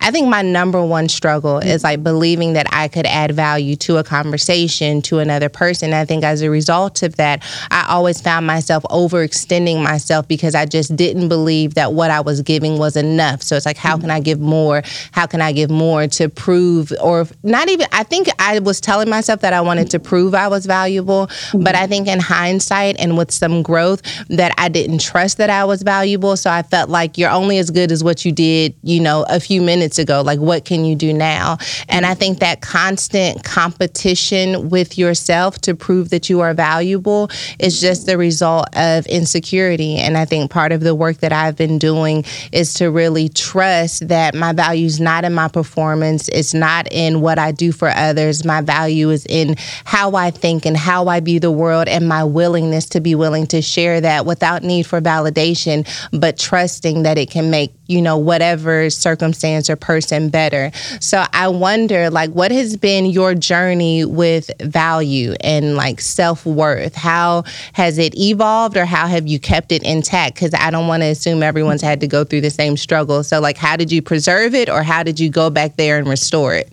I 0.00 0.10
think 0.10 0.28
my 0.28 0.42
number 0.42 0.84
one 0.84 1.08
struggle 1.08 1.60
is 1.60 1.82
like 1.82 2.02
believing 2.02 2.52
that 2.52 2.66
I 2.70 2.88
could 2.88 3.06
add 3.06 3.32
value 3.32 3.74
to 3.76 3.96
a 3.96 4.04
conversation 4.04 5.00
to 5.02 5.18
another 5.20 5.48
person. 5.48 5.94
I 5.94 6.04
think 6.04 6.24
as 6.24 6.42
a 6.42 6.50
result 6.50 7.02
of 7.02 7.16
that, 7.16 7.42
I 7.70 7.86
always 7.88 8.20
found 8.20 8.46
myself 8.46 8.82
overextending 8.90 9.82
myself 9.82 10.28
because 10.28 10.54
I 10.54 10.66
just 10.66 10.94
didn't 10.94 11.28
believe 11.28 11.74
that 11.74 11.94
what 11.94 12.10
I 12.10 12.20
was 12.20 12.42
giving 12.42 12.78
was 12.78 12.96
enough. 12.96 13.42
So 13.42 13.56
it's 13.56 13.64
like, 13.64 13.78
how 13.78 13.96
can 13.96 14.10
I 14.10 14.20
give 14.20 14.40
more? 14.40 14.82
How 15.12 15.26
can 15.26 15.40
I 15.40 15.52
give 15.52 15.70
more 15.70 16.06
to 16.08 16.28
prove, 16.28 16.92
or 17.00 17.26
not 17.42 17.70
even, 17.70 17.86
I 17.92 18.02
think 18.02 18.28
I 18.38 18.58
was 18.58 18.82
telling 18.82 19.08
myself 19.08 19.40
that 19.40 19.54
I 19.54 19.62
wanted 19.62 19.90
to 19.92 20.00
prove 20.00 20.34
I 20.34 20.48
was 20.48 20.66
valuable, 20.66 21.30
but 21.54 21.74
I 21.74 21.86
think 21.86 22.08
in 22.08 22.20
hindsight 22.20 22.96
and 22.98 23.16
with 23.16 23.30
some 23.30 23.62
growth, 23.62 24.02
that 24.28 24.52
I 24.58 24.68
didn't 24.68 25.00
trust 25.00 25.38
that 25.38 25.48
I 25.48 25.64
was 25.64 25.82
valuable. 25.82 26.36
So 26.36 26.50
I 26.50 26.62
felt 26.62 26.90
like 26.90 27.16
you're 27.16 27.30
only 27.30 27.56
as 27.56 27.70
good 27.70 27.90
as 27.90 28.04
what 28.04 28.26
you 28.26 28.32
did, 28.32 28.74
you 28.82 29.00
know, 29.00 29.24
a 29.30 29.40
few 29.40 29.62
minutes 29.62 29.83
minutes 29.84 29.98
ago. 29.98 30.22
Like, 30.22 30.38
what 30.38 30.64
can 30.64 30.86
you 30.86 30.96
do 30.96 31.12
now? 31.12 31.58
And 31.90 32.06
I 32.06 32.14
think 32.14 32.38
that 32.38 32.62
constant 32.62 33.44
competition 33.44 34.70
with 34.70 34.96
yourself 34.96 35.58
to 35.60 35.74
prove 35.74 36.08
that 36.08 36.30
you 36.30 36.40
are 36.40 36.54
valuable 36.54 37.30
is 37.58 37.82
just 37.82 38.06
the 38.06 38.16
result 38.16 38.74
of 38.74 39.04
insecurity. 39.06 39.98
And 39.98 40.16
I 40.16 40.24
think 40.24 40.50
part 40.50 40.72
of 40.72 40.80
the 40.80 40.94
work 40.94 41.18
that 41.18 41.34
I've 41.34 41.56
been 41.56 41.78
doing 41.78 42.24
is 42.50 42.72
to 42.74 42.90
really 42.90 43.28
trust 43.28 44.08
that 44.08 44.34
my 44.34 44.54
value 44.54 44.86
is 44.86 45.00
not 45.00 45.22
in 45.22 45.34
my 45.34 45.48
performance, 45.48 46.28
it's 46.28 46.54
not 46.54 46.90
in 46.90 47.20
what 47.20 47.38
I 47.38 47.52
do 47.52 47.70
for 47.70 47.90
others. 47.90 48.42
My 48.42 48.62
value 48.62 49.10
is 49.10 49.26
in 49.26 49.56
how 49.84 50.14
I 50.14 50.30
think 50.30 50.64
and 50.64 50.78
how 50.78 51.08
I 51.08 51.20
view 51.20 51.40
the 51.40 51.50
world 51.50 51.88
and 51.88 52.08
my 52.08 52.24
willingness 52.24 52.86
to 52.90 53.00
be 53.00 53.14
willing 53.14 53.46
to 53.48 53.60
share 53.60 54.00
that 54.00 54.24
without 54.24 54.62
need 54.62 54.86
for 54.86 55.02
validation, 55.02 55.86
but 56.18 56.38
trusting 56.38 57.02
that 57.02 57.18
it 57.18 57.30
can 57.30 57.50
make, 57.50 57.74
you 57.86 58.00
know, 58.00 58.16
whatever 58.16 58.88
circumstance 58.88 59.68
or 59.68 59.73
person 59.76 60.28
better. 60.28 60.70
So 61.00 61.24
I 61.32 61.48
wonder, 61.48 62.10
like, 62.10 62.30
what 62.30 62.50
has 62.50 62.76
been 62.76 63.06
your 63.06 63.34
journey 63.34 64.04
with 64.04 64.50
value 64.60 65.34
and 65.40 65.76
like 65.76 66.00
self 66.00 66.44
worth? 66.46 66.94
How 66.94 67.44
has 67.72 67.98
it 67.98 68.16
evolved 68.18 68.76
or 68.76 68.84
how 68.84 69.06
have 69.06 69.26
you 69.26 69.38
kept 69.38 69.72
it 69.72 69.82
intact? 69.82 70.34
Because 70.34 70.54
I 70.54 70.70
don't 70.70 70.88
want 70.88 71.02
to 71.02 71.08
assume 71.08 71.42
everyone's 71.42 71.82
had 71.82 72.00
to 72.00 72.06
go 72.06 72.24
through 72.24 72.42
the 72.42 72.50
same 72.50 72.76
struggle. 72.76 73.22
So, 73.22 73.40
like, 73.40 73.56
how 73.56 73.76
did 73.76 73.92
you 73.92 74.02
preserve 74.02 74.54
it 74.54 74.68
or 74.68 74.82
how 74.82 75.02
did 75.02 75.20
you 75.20 75.30
go 75.30 75.50
back 75.50 75.76
there 75.76 75.98
and 75.98 76.08
restore 76.08 76.54
it? 76.54 76.72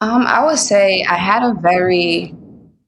Um, 0.00 0.26
I 0.26 0.44
would 0.44 0.58
say 0.58 1.04
I 1.08 1.16
had 1.16 1.42
a 1.42 1.54
very 1.54 2.34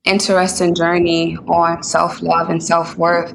interesting 0.05 0.75
journey 0.75 1.37
on 1.49 1.83
self 1.83 2.21
love 2.23 2.51
and 2.51 2.63
self 2.63 2.97
worth. 2.97 3.33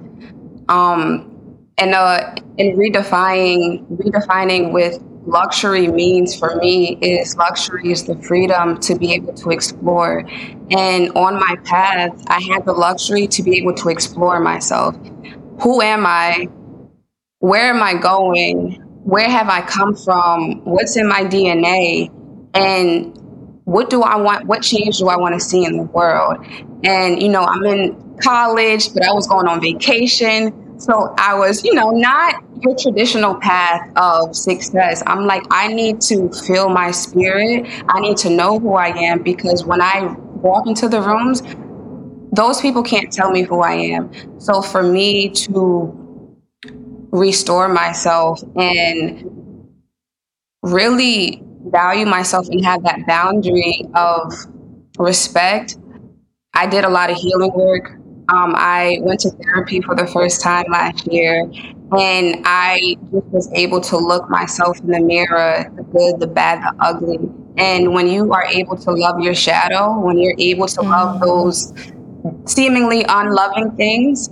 Um, 0.69 1.29
and 1.77 1.93
uh, 1.93 2.35
in 2.57 2.77
redefining 2.77 3.85
redefining 3.97 4.71
with 4.71 5.01
luxury 5.25 5.87
means 5.87 6.37
for 6.37 6.55
me 6.55 6.97
is 7.01 7.35
luxury 7.37 7.91
is 7.91 8.05
the 8.05 8.15
freedom 8.21 8.79
to 8.81 8.95
be 8.95 9.13
able 9.13 9.33
to 9.33 9.49
explore. 9.49 10.25
And 10.71 11.11
on 11.11 11.35
my 11.35 11.55
path, 11.63 12.23
I 12.27 12.41
had 12.41 12.65
the 12.65 12.73
luxury 12.73 13.27
to 13.27 13.43
be 13.43 13.57
able 13.57 13.73
to 13.75 13.89
explore 13.89 14.39
myself. 14.39 14.95
Who 15.61 15.81
am 15.81 16.05
I? 16.05 16.47
Where 17.39 17.73
am 17.73 17.81
I 17.81 17.95
going? 17.95 18.81
Where 19.03 19.29
have 19.29 19.49
I 19.49 19.61
come 19.61 19.95
from? 19.95 20.63
What's 20.65 20.95
in 20.97 21.07
my 21.07 21.23
DNA? 21.23 22.09
And 22.53 23.17
what 23.65 23.89
do 23.89 24.01
I 24.01 24.15
want? 24.15 24.45
What 24.45 24.61
change 24.61 24.97
do 24.99 25.07
I 25.07 25.17
want 25.17 25.33
to 25.33 25.39
see 25.39 25.65
in 25.65 25.77
the 25.77 25.83
world? 25.83 26.45
And, 26.83 27.21
you 27.21 27.29
know, 27.29 27.43
I'm 27.43 27.63
in 27.65 28.17
college, 28.21 28.93
but 28.93 29.03
I 29.03 29.13
was 29.13 29.27
going 29.27 29.47
on 29.47 29.61
vacation. 29.61 30.62
So 30.83 31.15
I 31.17 31.33
was, 31.33 31.63
you 31.63 31.73
know, 31.73 31.91
not 31.91 32.43
your 32.59 32.75
traditional 32.75 33.35
path 33.35 33.89
of 33.95 34.35
success. 34.35 35.01
I'm 35.07 35.25
like, 35.25 35.43
I 35.49 35.69
need 35.69 36.01
to 36.01 36.29
feel 36.45 36.67
my 36.67 36.91
spirit. 36.91 37.65
I 37.87 38.01
need 38.01 38.17
to 38.17 38.29
know 38.29 38.59
who 38.59 38.73
I 38.73 38.89
am 38.89 39.23
because 39.23 39.63
when 39.63 39.81
I 39.81 40.13
walk 40.17 40.67
into 40.67 40.89
the 40.89 41.01
rooms, 41.01 41.41
those 42.33 42.59
people 42.59 42.83
can't 42.83 43.13
tell 43.13 43.31
me 43.31 43.43
who 43.43 43.61
I 43.61 43.75
am. 43.75 44.11
So 44.41 44.61
for 44.61 44.83
me 44.83 45.29
to 45.29 46.27
restore 47.11 47.69
myself 47.69 48.43
and 48.57 49.69
really 50.63 51.41
value 51.67 52.05
myself 52.05 52.49
and 52.49 52.65
have 52.65 52.83
that 52.83 53.07
boundary 53.07 53.85
of 53.95 54.33
respect. 54.99 55.77
I 56.53 56.67
did 56.67 56.83
a 56.83 56.89
lot 56.89 57.09
of 57.09 57.15
healing 57.15 57.53
work. 57.53 58.02
Um, 58.29 58.53
I 58.55 58.99
went 59.01 59.19
to 59.21 59.31
therapy 59.31 59.81
for 59.81 59.95
the 59.95 60.07
first 60.07 60.41
time 60.41 60.65
last 60.71 61.05
year, 61.11 61.41
and 61.97 62.41
I 62.45 62.95
just 63.11 63.27
was 63.27 63.51
able 63.53 63.81
to 63.81 63.97
look 63.97 64.29
myself 64.29 64.79
in 64.79 64.87
the 64.87 64.99
mirror 64.99 65.71
the 65.75 65.83
good, 65.83 66.19
the 66.19 66.27
bad, 66.27 66.61
the 66.61 66.73
ugly. 66.79 67.19
And 67.57 67.93
when 67.93 68.07
you 68.07 68.31
are 68.33 68.45
able 68.45 68.77
to 68.77 68.91
love 68.91 69.19
your 69.19 69.35
shadow, 69.35 69.99
when 69.99 70.17
you're 70.17 70.35
able 70.39 70.67
to 70.67 70.81
love 70.81 71.17
mm. 71.17 71.25
those 71.25 71.73
seemingly 72.45 73.05
unloving 73.07 73.71
things, 73.71 74.29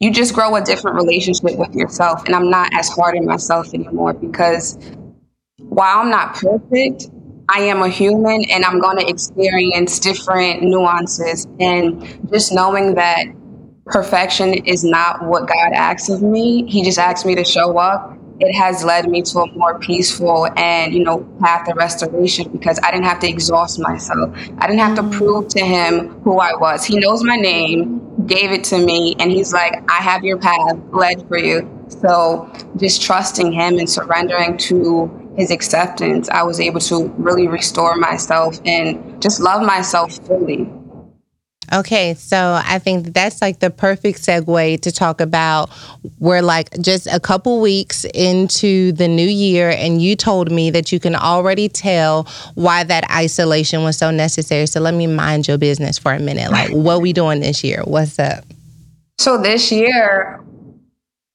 you 0.00 0.10
just 0.10 0.34
grow 0.34 0.56
a 0.56 0.60
different 0.60 0.96
relationship 0.96 1.56
with 1.56 1.74
yourself. 1.74 2.24
And 2.26 2.34
I'm 2.34 2.50
not 2.50 2.70
as 2.74 2.88
hard 2.88 3.16
on 3.16 3.26
myself 3.26 3.72
anymore 3.72 4.14
because 4.14 4.76
while 5.58 6.00
I'm 6.00 6.10
not 6.10 6.34
perfect, 6.34 7.10
I 7.52 7.62
am 7.62 7.82
a 7.82 7.88
human 7.88 8.44
and 8.50 8.64
I'm 8.64 8.78
going 8.78 8.98
to 8.98 9.08
experience 9.08 9.98
different 9.98 10.62
nuances. 10.62 11.46
And 11.58 12.28
just 12.30 12.52
knowing 12.52 12.94
that 12.94 13.24
perfection 13.86 14.54
is 14.54 14.84
not 14.84 15.24
what 15.24 15.48
God 15.48 15.72
asks 15.72 16.08
of 16.08 16.22
me, 16.22 16.70
He 16.70 16.84
just 16.84 16.98
asks 16.98 17.24
me 17.24 17.34
to 17.34 17.44
show 17.44 17.76
up. 17.76 18.16
It 18.38 18.54
has 18.54 18.84
led 18.84 19.10
me 19.10 19.20
to 19.22 19.40
a 19.40 19.52
more 19.52 19.78
peaceful 19.80 20.48
and, 20.56 20.94
you 20.94 21.04
know, 21.04 21.24
path 21.40 21.68
of 21.68 21.76
restoration 21.76 22.50
because 22.50 22.78
I 22.82 22.90
didn't 22.90 23.04
have 23.04 23.18
to 23.20 23.28
exhaust 23.28 23.78
myself. 23.80 24.34
I 24.58 24.66
didn't 24.66 24.78
have 24.78 24.96
to 24.96 25.02
mm-hmm. 25.02 25.18
prove 25.18 25.48
to 25.48 25.60
him 25.60 26.20
who 26.22 26.38
I 26.38 26.54
was. 26.54 26.84
He 26.84 26.98
knows 26.98 27.22
my 27.22 27.36
name, 27.36 28.26
gave 28.26 28.50
it 28.52 28.64
to 28.64 28.78
me, 28.78 29.14
and 29.18 29.30
he's 29.30 29.52
like, 29.52 29.82
I 29.90 29.96
have 29.96 30.24
your 30.24 30.38
path 30.38 30.78
led 30.90 31.26
for 31.28 31.36
you. 31.36 31.68
So 31.88 32.50
just 32.76 33.02
trusting 33.02 33.52
him 33.52 33.78
and 33.78 33.90
surrendering 33.90 34.56
to 34.58 35.19
his 35.40 35.50
acceptance, 35.50 36.28
I 36.28 36.42
was 36.42 36.60
able 36.60 36.80
to 36.80 37.06
really 37.16 37.48
restore 37.48 37.96
myself 37.96 38.60
and 38.66 39.22
just 39.22 39.40
love 39.40 39.62
myself 39.62 40.12
fully. 40.26 40.70
Okay, 41.72 42.14
so 42.14 42.60
I 42.62 42.78
think 42.78 43.14
that's 43.14 43.40
like 43.40 43.60
the 43.60 43.70
perfect 43.70 44.20
segue 44.20 44.80
to 44.82 44.92
talk 44.92 45.20
about. 45.20 45.70
We're 46.18 46.42
like 46.42 46.68
just 46.80 47.06
a 47.06 47.20
couple 47.20 47.60
weeks 47.60 48.04
into 48.12 48.92
the 48.92 49.08
new 49.08 49.28
year, 49.28 49.70
and 49.70 50.02
you 50.02 50.14
told 50.14 50.50
me 50.50 50.70
that 50.70 50.92
you 50.92 51.00
can 51.00 51.14
already 51.14 51.68
tell 51.68 52.24
why 52.54 52.84
that 52.84 53.10
isolation 53.10 53.82
was 53.82 53.96
so 53.96 54.10
necessary. 54.10 54.66
So 54.66 54.80
let 54.80 54.94
me 54.94 55.06
mind 55.06 55.48
your 55.48 55.58
business 55.58 55.96
for 55.96 56.12
a 56.12 56.18
minute. 56.18 56.50
Like, 56.50 56.70
what 56.72 57.00
we 57.00 57.12
doing 57.12 57.40
this 57.40 57.64
year? 57.64 57.82
What's 57.84 58.18
up? 58.18 58.44
So 59.18 59.40
this 59.40 59.70
year, 59.70 60.42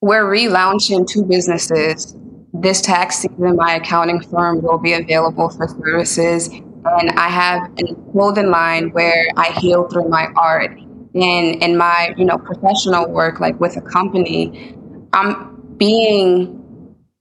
we're 0.02 0.26
relaunching 0.26 1.08
two 1.08 1.24
businesses 1.24 2.14
this 2.62 2.82
tax 2.82 3.18
season, 3.20 3.56
my 3.56 3.76
accounting 3.76 4.22
firm 4.22 4.62
will 4.62 4.78
be 4.78 4.94
available 4.94 5.50
for 5.50 5.68
services. 5.68 6.48
And 6.48 7.10
I 7.12 7.30
have 7.30 7.72
a 7.80 7.96
clothing 8.12 8.52
line 8.52 8.92
where 8.92 9.28
I 9.36 9.52
heal 9.52 9.88
through 9.88 10.10
my 10.10 10.28
art. 10.36 10.72
And 11.16 11.64
in 11.64 11.78
my, 11.78 12.14
you 12.18 12.26
know, 12.26 12.38
professional 12.38 13.10
work, 13.10 13.40
like 13.40 13.60
with 13.60 13.78
a 13.78 13.82
company, 13.82 14.76
I'm 15.14 15.76
being 15.78 16.62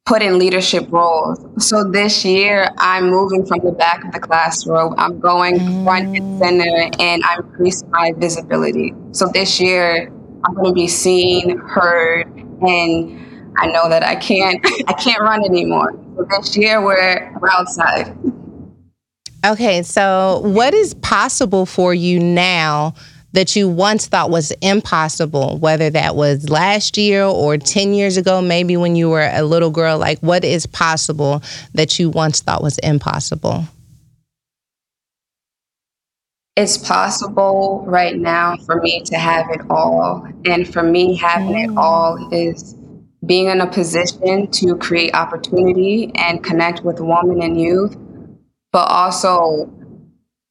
put 0.04 0.20
in 0.20 0.38
leadership 0.38 0.86
roles. 0.90 1.38
So 1.66 1.84
this 1.84 2.24
year, 2.24 2.68
I'm 2.76 3.08
moving 3.08 3.46
from 3.46 3.60
the 3.64 3.72
back 3.72 4.04
of 4.04 4.12
the 4.12 4.20
classroom. 4.20 4.94
I'm 4.98 5.18
going 5.18 5.58
front 5.84 6.14
and 6.16 6.18
mm. 6.18 6.38
center, 6.38 6.90
and 7.00 7.22
I'm 7.24 7.40
increasing 7.46 7.90
my 7.90 8.12
visibility. 8.16 8.92
So 9.12 9.28
this 9.32 9.60
year, 9.60 10.12
I'm 10.44 10.54
going 10.54 10.66
to 10.66 10.72
be 10.74 10.88
seen, 10.88 11.56
heard, 11.58 12.26
and 12.60 13.33
I 13.56 13.68
know 13.68 13.88
that 13.88 14.04
I 14.04 14.16
can't 14.16 14.60
I 14.88 14.92
can't 14.94 15.20
run 15.20 15.44
anymore. 15.44 15.92
So 16.16 16.26
this 16.30 16.56
year 16.56 16.82
we're 16.82 17.32
we're 17.40 17.50
outside. 17.50 18.16
Okay, 19.44 19.82
so 19.82 20.40
what 20.42 20.72
is 20.72 20.94
possible 20.94 21.66
for 21.66 21.92
you 21.92 22.18
now 22.18 22.94
that 23.34 23.54
you 23.54 23.68
once 23.68 24.06
thought 24.06 24.30
was 24.30 24.52
impossible, 24.62 25.58
whether 25.58 25.90
that 25.90 26.16
was 26.16 26.48
last 26.48 26.96
year 26.96 27.24
or 27.24 27.58
10 27.58 27.92
years 27.92 28.16
ago, 28.16 28.40
maybe 28.40 28.76
when 28.76 28.96
you 28.96 29.10
were 29.10 29.28
a 29.30 29.42
little 29.42 29.70
girl? 29.70 29.98
Like, 29.98 30.18
what 30.20 30.44
is 30.44 30.66
possible 30.66 31.42
that 31.74 31.98
you 31.98 32.08
once 32.08 32.40
thought 32.40 32.62
was 32.62 32.78
impossible? 32.78 33.64
It's 36.56 36.78
possible 36.78 37.84
right 37.86 38.16
now 38.16 38.56
for 38.64 38.80
me 38.80 39.02
to 39.06 39.18
have 39.18 39.50
it 39.50 39.60
all. 39.68 40.26
And 40.46 40.72
for 40.72 40.84
me, 40.84 41.16
having 41.16 41.54
mm. 41.54 41.72
it 41.72 41.76
all 41.76 42.32
is 42.32 42.76
being 43.26 43.48
in 43.48 43.60
a 43.60 43.66
position 43.66 44.50
to 44.50 44.76
create 44.76 45.14
opportunity 45.14 46.10
and 46.14 46.42
connect 46.42 46.84
with 46.84 47.00
women 47.00 47.42
and 47.42 47.60
youth, 47.60 47.96
but 48.72 48.88
also 48.88 49.70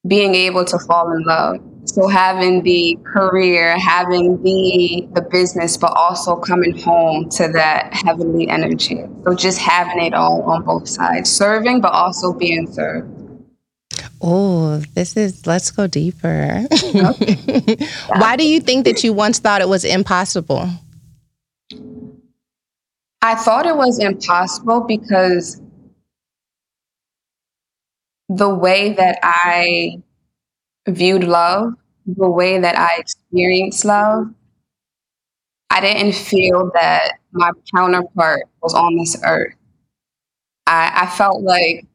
being 0.08 0.36
able 0.36 0.66
to 0.66 0.80
fall 0.80 1.12
in 1.12 1.24
love. 1.24 1.58
So 1.86 2.08
having 2.08 2.64
the 2.64 2.98
career, 3.04 3.78
having 3.78 4.42
the 4.42 5.08
the 5.14 5.22
business, 5.22 5.76
but 5.76 5.92
also 5.96 6.38
coming 6.38 6.78
home 6.78 7.30
to 7.32 7.50
that 7.50 7.94
heavenly 7.94 8.48
energy. 8.48 9.04
So 9.26 9.36
just 9.36 9.60
having 9.60 10.06
it 10.06 10.14
all 10.14 10.44
on 10.44 10.64
both 10.64 10.88
sides, 10.88 11.30
serving, 11.30 11.82
but 11.82 11.92
also 11.92 12.34
being 12.34 12.72
served. 12.72 13.10
Oh, 14.26 14.78
this 14.96 15.18
is, 15.18 15.46
let's 15.46 15.70
go 15.70 15.86
deeper. 15.86 16.66
Okay. 16.96 17.76
Why 18.08 18.38
do 18.38 18.48
you 18.48 18.62
think 18.62 18.86
that 18.86 19.04
you 19.04 19.12
once 19.12 19.40
thought 19.40 19.62
it 19.62 19.68
was 19.68 19.84
impossible? 19.84 20.70
I 23.24 23.36
thought 23.36 23.66
it 23.66 23.78
was 23.78 24.00
impossible 24.00 24.82
because 24.82 25.62
the 28.28 28.54
way 28.54 28.92
that 28.94 29.18
I 29.24 29.98
viewed 30.88 31.24
love, 31.24 31.74
the 32.06 32.30
way 32.30 32.60
that 32.60 32.78
I 32.78 32.98
experienced 32.98 33.86
love, 33.86 34.28
I 35.70 35.80
didn't 35.80 36.16
feel 36.16 36.70
that 36.74 37.14
my 37.32 37.52
counterpart 37.74 38.44
was 38.62 38.74
on 38.74 38.98
this 38.98 39.18
earth. 39.26 39.56
I, 40.68 41.04
I 41.04 41.08
felt 41.08 41.44
like 41.44 41.88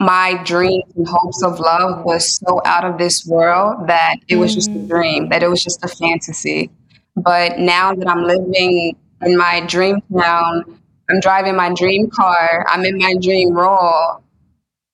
my 0.00 0.40
dreams 0.44 0.84
and 0.96 1.08
hopes 1.08 1.42
of 1.42 1.58
love 1.58 2.04
was 2.04 2.38
so 2.38 2.62
out 2.64 2.84
of 2.84 2.98
this 2.98 3.26
world 3.26 3.88
that 3.88 4.16
it 4.28 4.36
was 4.36 4.54
just 4.54 4.70
a 4.76 4.78
Mm. 4.78 4.88
dream, 4.88 5.28
that 5.30 5.42
it 5.42 5.48
was 5.48 5.62
just 5.64 5.84
a 5.84 5.88
fantasy. 5.88 6.70
But 7.16 7.58
now 7.58 7.94
that 7.94 8.08
I'm 8.08 8.22
living 8.24 8.96
in 9.22 9.36
my 9.36 9.60
dream 9.66 10.00
town, 10.18 10.78
I'm 11.10 11.20
driving 11.20 11.56
my 11.56 11.72
dream 11.74 12.10
car, 12.10 12.64
I'm 12.68 12.84
in 12.84 12.98
my 12.98 13.14
dream 13.20 13.52
role, 13.52 14.22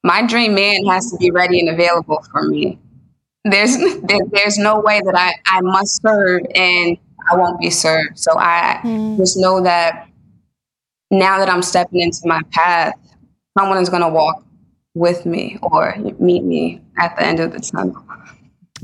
my 0.03 0.27
dream 0.27 0.55
man 0.55 0.85
has 0.87 1.11
to 1.11 1.17
be 1.19 1.31
ready 1.31 1.61
and 1.61 1.69
available 1.71 2.23
for 2.31 2.43
me. 2.43 2.79
There's 3.45 3.77
there, 4.03 4.21
there's 4.31 4.59
no 4.59 4.81
way 4.81 5.01
that 5.05 5.15
I, 5.17 5.35
I 5.47 5.61
must 5.61 6.01
serve 6.03 6.43
and 6.55 6.97
I 7.31 7.37
won't 7.37 7.61
be 7.61 7.71
served. 7.71 8.19
So 8.19 8.33
I 8.39 8.81
Mm. 8.85 9.17
just 9.19 9.37
know 9.37 9.63
that 9.63 10.09
now 11.11 11.39
that 11.39 11.49
I'm 11.51 11.63
stepping 11.63 12.01
into 12.01 12.21
my 12.25 12.41
path, 12.53 12.95
someone 13.59 13.79
is 13.79 13.89
gonna 13.89 14.09
walk 14.09 14.45
with 14.95 15.27
me 15.27 15.59
or 15.63 15.95
meet 16.19 16.45
me 16.45 16.81
at 16.99 17.17
the 17.17 17.23
end 17.25 17.41
of 17.41 17.53
the 17.53 17.61
tunnel. 17.61 18.05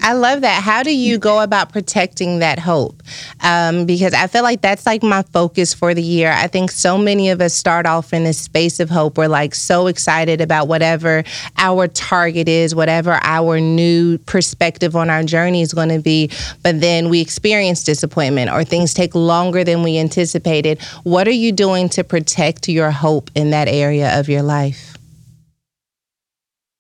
I 0.03 0.13
love 0.15 0.41
that. 0.41 0.63
How 0.63 0.83
do 0.83 0.95
you 0.95 1.19
go 1.19 1.41
about 1.41 1.73
protecting 1.73 2.41
that 2.41 2.59
hope? 2.59 3.03
Um, 3.41 3.87
because 3.87 4.13
I 4.13 4.27
feel 4.27 4.43
like 4.43 4.61
that's 4.61 4.87
like 4.87 5.03
my 5.03 5.23
focus 5.23 5.73
for 5.73 5.95
the 5.95 6.03
year. 6.03 6.33
I 6.33 6.47
think 6.49 6.71
so 6.71 6.99
many 6.99 7.31
of 7.31 7.41
us 7.41 7.55
start 7.55 7.87
off 7.87 8.13
in 8.13 8.25
this 8.25 8.39
space 8.39 8.81
of 8.81 8.91
hope. 8.91 9.17
We're 9.17 9.29
like 9.29 9.55
so 9.55 9.87
excited 9.87 10.41
about 10.41 10.69
whatever 10.69 11.23
our 11.57 11.89
target 11.89 12.49
is, 12.49 12.75
whatever 12.75 13.19
our 13.23 13.61
new 13.61 14.19
perspective 14.19 14.97
on 14.97 15.11
our 15.11 15.23
journey 15.23 15.63
is 15.63 15.73
going 15.73 15.91
to 15.91 16.01
be. 16.01 16.31
But 16.63 16.81
then 16.81 17.09
we 17.09 17.21
experience 17.21 17.85
disappointment 17.85 18.51
or 18.51 18.65
things 18.65 18.95
take 18.95 19.15
longer 19.15 19.65
than 19.65 19.83
we 19.83 19.99
anticipated. 19.99 20.83
What 21.05 21.29
are 21.29 21.33
you 21.33 21.53
doing 21.53 21.89
to 21.91 22.05
protect 22.05 22.69
your 22.69 22.91
hope 22.91 23.31
in 23.35 23.51
that 23.51 23.69
area 23.69 24.19
of 24.19 24.29
your 24.29 24.43
life? 24.43 24.94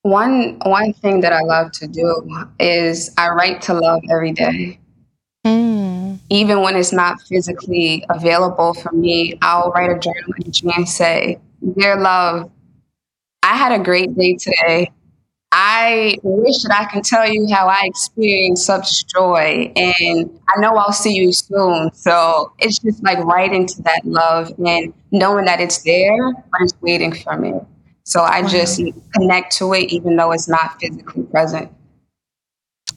One 0.04 0.58
one 0.66 0.92
thing 0.92 1.22
that 1.22 1.32
I 1.32 1.40
love 1.40 1.72
to 1.72 1.86
do 1.86 2.46
is 2.60 3.10
I 3.16 3.30
write 3.30 3.62
to 3.62 3.72
love 3.72 4.02
every 4.10 4.32
day. 4.32 4.78
Mm. 5.46 6.18
Even 6.28 6.60
when 6.60 6.76
it's 6.76 6.92
not 6.92 7.22
physically 7.22 8.04
available 8.10 8.74
for 8.74 8.92
me, 8.92 9.38
I'll 9.40 9.70
write 9.70 9.90
a 9.90 9.98
journal 9.98 10.34
entry 10.44 10.70
and 10.76 10.86
say, 10.86 11.38
Dear 11.78 11.98
love, 11.98 12.50
I 13.42 13.56
had 13.56 13.72
a 13.72 13.82
great 13.82 14.14
day 14.14 14.34
today. 14.34 14.92
I 15.52 16.18
wish 16.22 16.62
that 16.64 16.78
I 16.78 16.84
can 16.84 17.00
tell 17.00 17.26
you 17.26 17.48
how 17.50 17.68
I 17.68 17.80
experienced 17.84 18.66
such 18.66 19.06
joy, 19.06 19.72
and 19.74 20.38
I 20.50 20.60
know 20.60 20.76
I'll 20.76 20.92
see 20.92 21.14
you 21.14 21.32
soon. 21.32 21.90
So 21.94 22.52
it's 22.58 22.78
just 22.78 23.02
like 23.02 23.24
right 23.24 23.50
into 23.50 23.80
that 23.84 24.04
love 24.04 24.52
and 24.58 24.92
knowing 25.12 25.46
that 25.46 25.60
it's 25.60 25.82
there, 25.82 26.30
but 26.34 26.60
it's 26.60 26.74
waiting 26.82 27.14
for 27.14 27.38
me. 27.38 27.54
So 28.04 28.22
I 28.22 28.46
just 28.46 28.80
connect 29.14 29.56
to 29.56 29.72
it, 29.74 29.90
even 29.90 30.16
though 30.16 30.32
it's 30.32 30.48
not 30.48 30.78
physically 30.80 31.24
present. 31.24 31.70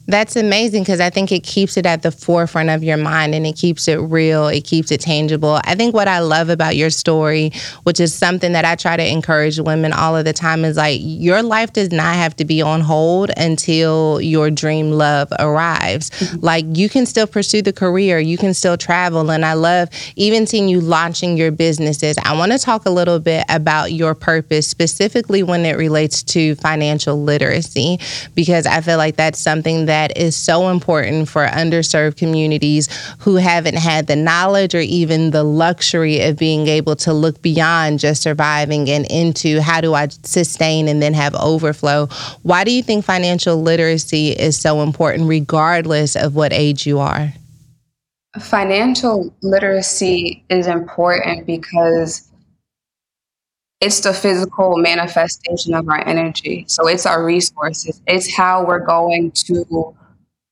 That's 0.08 0.36
amazing 0.36 0.84
because 0.84 1.00
I 1.00 1.10
think 1.10 1.30
it 1.32 1.40
keeps 1.40 1.76
it 1.76 1.84
at 1.84 2.00
the 2.00 2.10
forefront 2.10 2.70
of 2.70 2.82
your 2.82 2.96
mind 2.96 3.34
and 3.34 3.46
it 3.46 3.56
keeps 3.56 3.88
it 3.88 3.96
real. 3.96 4.48
It 4.48 4.64
keeps 4.64 4.90
it 4.90 5.02
tangible. 5.02 5.60
I 5.64 5.74
think 5.74 5.94
what 5.94 6.08
I 6.08 6.20
love 6.20 6.48
about 6.48 6.76
your 6.76 6.88
story, 6.88 7.52
which 7.82 8.00
is 8.00 8.14
something 8.14 8.52
that 8.52 8.64
I 8.64 8.74
try 8.74 8.96
to 8.96 9.06
encourage 9.06 9.60
women 9.60 9.92
all 9.92 10.16
of 10.16 10.24
the 10.24 10.32
time, 10.32 10.64
is 10.64 10.78
like 10.78 10.98
your 11.02 11.42
life 11.42 11.74
does 11.74 11.92
not 11.92 12.14
have 12.14 12.34
to 12.36 12.46
be 12.46 12.62
on 12.62 12.80
hold 12.80 13.30
until 13.36 14.18
your 14.22 14.50
dream 14.50 14.92
love 14.92 15.30
arrives. 15.38 16.08
Mm-hmm. 16.08 16.40
Like 16.40 16.64
you 16.72 16.88
can 16.88 17.04
still 17.04 17.26
pursue 17.26 17.60
the 17.60 17.74
career, 17.74 18.18
you 18.18 18.38
can 18.38 18.54
still 18.54 18.78
travel. 18.78 19.30
And 19.30 19.44
I 19.44 19.52
love 19.52 19.90
even 20.16 20.46
seeing 20.46 20.70
you 20.70 20.80
launching 20.80 21.36
your 21.36 21.50
businesses. 21.50 22.16
I 22.24 22.34
want 22.34 22.52
to 22.52 22.58
talk 22.58 22.86
a 22.86 22.90
little 22.90 23.20
bit 23.20 23.44
about 23.50 23.92
your 23.92 24.14
purpose, 24.14 24.66
specifically 24.66 25.42
when 25.42 25.66
it 25.66 25.76
relates 25.76 26.22
to 26.22 26.54
financial 26.54 27.22
literacy, 27.22 28.00
because 28.34 28.64
I 28.64 28.80
feel 28.80 28.96
like 28.96 29.16
that's 29.16 29.38
something 29.38 29.84
that 29.98 30.16
is 30.16 30.36
so 30.36 30.68
important 30.68 31.28
for 31.28 31.44
underserved 31.48 32.16
communities 32.16 32.88
who 33.18 33.34
haven't 33.34 33.76
had 33.76 34.06
the 34.06 34.14
knowledge 34.14 34.72
or 34.72 34.80
even 34.80 35.32
the 35.32 35.42
luxury 35.42 36.20
of 36.20 36.38
being 36.38 36.68
able 36.68 36.94
to 36.94 37.12
look 37.12 37.42
beyond 37.42 37.98
just 37.98 38.22
surviving 38.22 38.88
and 38.88 39.06
into 39.10 39.60
how 39.60 39.80
do 39.80 39.94
I 39.94 40.06
sustain 40.22 40.86
and 40.86 41.02
then 41.02 41.14
have 41.14 41.34
overflow. 41.34 42.06
Why 42.42 42.62
do 42.62 42.70
you 42.70 42.80
think 42.80 43.04
financial 43.04 43.60
literacy 43.60 44.28
is 44.28 44.56
so 44.56 44.82
important, 44.82 45.28
regardless 45.28 46.14
of 46.14 46.36
what 46.36 46.52
age 46.52 46.86
you 46.86 47.00
are? 47.00 47.32
Financial 48.38 49.34
literacy 49.42 50.44
is 50.48 50.68
important 50.68 51.44
because 51.44 52.27
it's 53.80 54.00
the 54.00 54.12
physical 54.12 54.76
manifestation 54.76 55.74
of 55.74 55.88
our 55.88 56.06
energy. 56.06 56.64
So 56.68 56.88
it's 56.88 57.06
our 57.06 57.24
resources. 57.24 58.00
It's 58.06 58.34
how 58.34 58.66
we're 58.66 58.84
going 58.84 59.30
to 59.32 59.94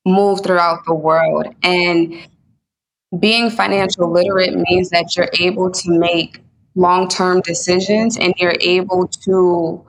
move 0.04 0.42
throughout 0.42 0.84
the 0.86 0.94
world. 0.94 1.52
And 1.62 2.14
being 3.18 3.50
financial 3.50 4.10
literate 4.10 4.54
means 4.54 4.90
that 4.90 5.16
you're 5.16 5.30
able 5.40 5.70
to 5.70 5.98
make 5.98 6.40
long 6.76 7.08
term 7.08 7.40
decisions 7.40 8.16
and 8.16 8.32
you're 8.36 8.56
able 8.60 9.08
to 9.24 9.84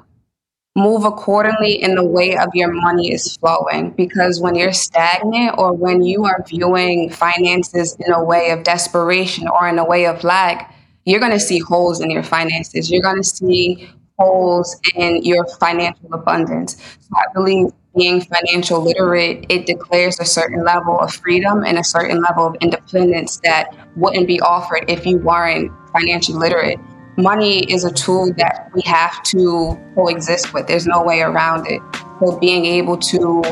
move 0.76 1.06
accordingly 1.06 1.82
in 1.82 1.96
the 1.96 2.04
way 2.04 2.38
of 2.38 2.50
your 2.54 2.72
money 2.72 3.12
is 3.12 3.36
flowing 3.38 3.90
because 3.92 4.40
when 4.40 4.54
you're 4.54 4.72
stagnant 4.72 5.56
or 5.58 5.74
when 5.74 6.04
you 6.04 6.24
are 6.24 6.44
viewing 6.48 7.10
finances 7.10 7.98
in 8.00 8.14
a 8.14 8.24
way 8.24 8.52
of 8.52 8.64
desperation 8.64 9.48
or 9.48 9.68
in 9.68 9.80
a 9.80 9.86
way 9.86 10.06
of 10.06 10.24
lack 10.24 10.76
you're 11.08 11.20
going 11.20 11.32
to 11.32 11.40
see 11.40 11.60
holes 11.60 12.02
in 12.02 12.10
your 12.12 12.24
finances 12.24 12.92
you're 12.92 13.02
going 13.02 13.18
to 13.18 13.24
see 13.24 13.90
holes 14.20 14.80
in 14.96 15.24
your 15.24 15.46
financial 15.60 16.14
abundance 16.14 16.76
so 17.00 17.10
i 17.16 17.34
believe 17.34 17.68
being 17.96 18.22
financial 18.22 18.80
literate 18.82 19.46
it 19.50 19.66
declares 19.66 20.20
a 20.20 20.26
certain 20.26 20.64
level 20.64 21.00
of 21.00 21.12
freedom 21.14 21.64
and 21.64 21.80
a 21.80 21.84
certain 21.84 22.22
level 22.22 22.46
of 22.46 22.56
independence 22.62 23.40
that 23.44 23.76
wouldn't 23.96 24.28
be 24.28 24.40
offered 24.42 24.86
if 24.88 25.06
you 25.06 25.18
weren't 25.18 25.72
financially 25.94 26.38
literate 26.38 26.80
money 27.18 27.64
is 27.72 27.84
a 27.84 27.92
tool 27.92 28.32
that 28.38 28.70
we 28.74 28.82
have 28.86 29.22
to 29.24 29.78
coexist 29.96 30.54
with. 30.54 30.68
There's 30.68 30.88
no 30.88 31.04
way 31.04 31.22
around 31.22 31.68
it. 31.68 31.82
So 32.20 32.38
being 32.40 32.66
able 32.66 32.98
to 32.98 33.44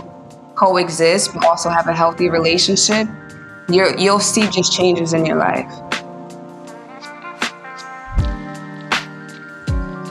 coexist 0.55 1.33
but 1.33 1.45
also 1.45 1.69
have 1.69 1.87
a 1.87 1.93
healthy 1.93 2.29
relationship, 2.29 3.07
you're, 3.67 3.97
you'll 3.97 4.19
see 4.19 4.47
just 4.49 4.71
changes 4.71 5.13
in 5.13 5.25
your 5.25 5.37
life. 5.37 5.67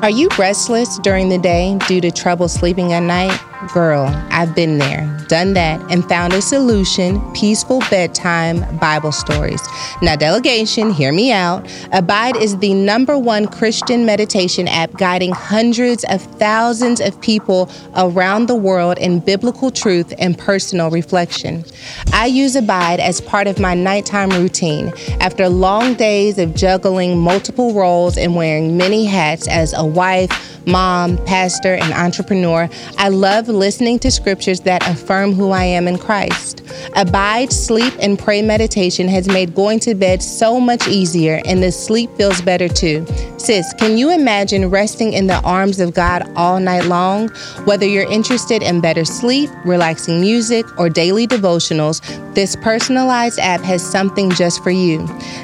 Are 0.04 0.10
you 0.10 0.28
restless 0.38 0.98
during 0.98 1.30
the 1.30 1.38
day 1.38 1.78
due 1.88 2.02
to 2.02 2.10
trouble 2.10 2.46
sleeping 2.46 2.92
at 2.92 3.00
night? 3.00 3.40
Girl, 3.72 4.06
I've 4.30 4.54
been 4.54 4.78
there, 4.78 5.04
done 5.28 5.54
that, 5.54 5.80
and 5.90 6.04
found 6.08 6.32
a 6.32 6.40
solution 6.42 7.20
peaceful 7.32 7.80
bedtime 7.90 8.78
Bible 8.78 9.10
stories. 9.10 9.60
Now, 10.02 10.16
delegation, 10.16 10.90
hear 10.90 11.12
me 11.12 11.32
out. 11.32 11.66
Abide 11.92 12.36
is 12.36 12.58
the 12.58 12.74
number 12.74 13.18
one 13.18 13.46
Christian 13.46 14.04
meditation 14.06 14.68
app 14.68 14.92
guiding 14.92 15.32
hundreds 15.32 16.04
of 16.04 16.22
thousands 16.22 17.00
of 17.00 17.20
people 17.20 17.70
around 17.96 18.46
the 18.46 18.54
world 18.54 18.98
in 18.98 19.18
biblical 19.18 19.70
truth 19.70 20.12
and 20.18 20.38
personal 20.38 20.90
reflection. 20.90 21.64
I 22.12 22.26
use 22.26 22.54
Abide 22.54 23.00
as 23.00 23.20
part 23.20 23.46
of 23.46 23.58
my 23.58 23.74
nighttime 23.74 24.30
routine. 24.30 24.92
After 25.20 25.48
long 25.48 25.94
days 25.94 26.38
of 26.38 26.54
juggling 26.54 27.18
multiple 27.18 27.72
roles 27.72 28.16
and 28.16 28.36
wearing 28.36 28.76
many 28.76 29.04
hats 29.04 29.48
as 29.48 29.72
a 29.72 29.84
wife, 29.84 30.30
mom, 30.66 31.22
pastor, 31.24 31.74
and 31.74 31.92
entrepreneur, 31.92 32.68
I 32.98 33.08
love 33.08 33.48
listening 33.54 33.98
to 34.00 34.10
scriptures 34.10 34.60
that 34.60 34.86
affirm 34.88 35.32
who 35.32 35.50
I 35.50 35.64
am 35.64 35.88
in 35.88 35.98
Christ. 35.98 36.62
Abide, 36.96 37.52
sleep, 37.52 37.94
and 38.00 38.18
pray 38.18 38.42
meditation 38.42 39.08
has 39.08 39.28
made 39.28 39.54
going 39.54 39.80
to 39.80 39.94
bed 39.94 40.22
so 40.22 40.60
much 40.60 40.88
easier, 40.88 41.40
and 41.46 41.62
the 41.62 41.72
sleep 41.72 42.10
feels 42.16 42.40
better 42.42 42.68
too. 42.68 43.06
Sis, 43.38 43.74
can 43.74 43.98
you 43.98 44.10
imagine 44.10 44.70
resting 44.70 45.12
in 45.12 45.26
the 45.26 45.40
arms 45.42 45.80
of 45.80 45.94
God 45.94 46.22
all 46.36 46.58
night 46.58 46.84
long? 46.86 47.28
Whether 47.64 47.86
you're 47.86 48.10
interested 48.10 48.62
in 48.62 48.80
better 48.80 49.04
sleep, 49.04 49.50
relaxing 49.64 50.20
music, 50.20 50.66
or 50.78 50.88
daily 50.88 51.26
devotionals, 51.26 52.00
this 52.34 52.56
personalized 52.56 53.38
app 53.38 53.60
has 53.60 53.82
something 53.82 54.30
just 54.30 54.62
for 54.62 54.70
you. 54.70 55.00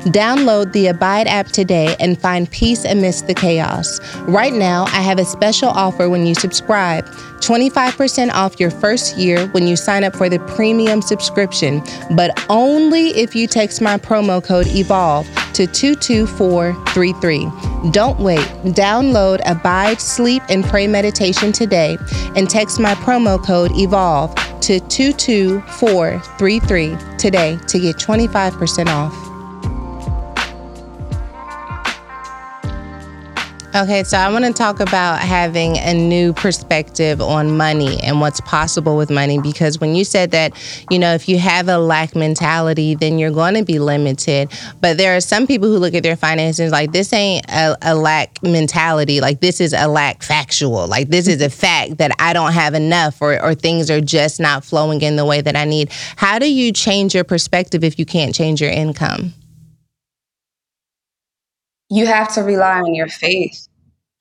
Download 0.07 0.73
the 0.73 0.89
Abide 0.89 1.27
app 1.27 1.49
today 1.49 1.95
and 2.01 2.21
find 2.21 2.51
peace 2.51 2.85
amidst 2.85 3.27
the 3.27 3.35
chaos. 3.35 4.01
Right 4.21 4.53
now, 4.53 4.85
I 4.87 5.03
have 5.03 5.19
a 5.19 5.25
special 5.25 5.69
offer 5.69 6.09
when 6.09 6.27
you 6.27 6.35
subscribe 6.35 7.07
25% 7.41 8.00
off 8.01 8.59
your 8.59 8.71
first 8.71 9.19
year 9.19 9.47
when 9.49 9.67
you 9.67 9.77
sign 9.77 10.05
up 10.05 10.17
for 10.17 10.31
the 10.31 10.39
premium 10.41 11.03
subscription, 11.03 11.83
but 12.17 12.31
only 12.49 13.09
if 13.09 13.35
you 13.35 13.47
text 13.47 13.83
my 13.83 13.99
promo 13.99 14.43
code 14.43 14.67
EVOLVE 14.69 15.27
to 15.53 15.67
22433. 15.67 17.91
Don't 17.91 18.19
wait. 18.19 18.39
Download 18.65 19.43
Abide, 19.45 20.01
Sleep, 20.01 20.43
and 20.49 20.65
Pray 20.65 20.87
Meditation 20.87 21.53
today 21.53 21.99
and 22.37 22.49
text 22.49 22.81
my 22.81 22.95
promo 22.95 23.39
code 23.45 23.73
EVOLVE 23.73 24.35
to 24.63 24.81
22433 24.81 26.97
today 27.19 27.59
to 27.69 27.79
get 27.79 27.97
25% 27.97 28.87
off. 28.87 29.30
Okay, 33.73 34.03
so 34.03 34.19
I 34.19 34.29
want 34.33 34.45
to 34.45 34.53
talk 34.53 34.81
about 34.81 35.21
having 35.21 35.79
a 35.79 35.95
new 35.95 36.33
perspective 36.33 37.21
on 37.21 37.57
money 37.57 38.03
and 38.03 38.21
what's 38.21 38.41
possible 38.41 38.97
with 38.97 39.11
money 39.11 39.41
because 39.41 39.79
when 39.79 39.95
you 39.95 40.03
said 40.03 40.33
that, 40.33 40.53
you 40.91 40.99
know, 40.99 41.15
if 41.15 41.29
you 41.29 41.39
have 41.39 41.69
a 41.69 41.79
lack 41.79 42.17
mentality, 42.17 42.97
then 42.97 43.17
you're 43.17 43.31
going 43.31 43.55
to 43.55 43.65
be 43.65 43.79
limited. 43.79 44.51
But 44.81 44.97
there 44.97 45.17
are 45.17 45.21
some 45.21 45.47
people 45.47 45.69
who 45.69 45.79
look 45.79 45.95
at 45.95 46.03
their 46.03 46.17
finances 46.17 46.73
like 46.73 46.91
this 46.91 47.13
ain't 47.13 47.49
a, 47.49 47.79
a 47.81 47.95
lack 47.95 48.43
mentality, 48.43 49.21
like 49.21 49.39
this 49.39 49.61
is 49.61 49.73
a 49.73 49.87
lack 49.87 50.25
factual, 50.25 50.89
like 50.89 51.07
this 51.07 51.29
is 51.29 51.41
a 51.41 51.51
fact 51.61 51.99
that 51.99 52.11
I 52.19 52.33
don't 52.33 52.53
have 52.53 52.75
enough 52.75 53.23
or, 53.23 53.41
or 53.41 53.55
things 53.55 53.89
are 53.89 54.01
just 54.01 54.41
not 54.41 54.65
flowing 54.65 55.01
in 55.01 55.15
the 55.15 55.25
way 55.25 55.43
that 55.43 55.55
I 55.55 55.65
need. 55.65 55.93
How 56.17 56.41
do 56.41 56.53
you 56.53 56.73
change 56.73 57.15
your 57.15 57.25
perspective 57.25 57.85
if 57.85 58.01
you 58.01 58.05
can't 58.05 58.35
change 58.35 58.61
your 58.61 58.71
income? 58.71 59.33
You 61.91 62.07
have 62.07 62.33
to 62.35 62.43
rely 62.43 62.79
on 62.81 62.95
your 62.95 63.09
faith 63.09 63.69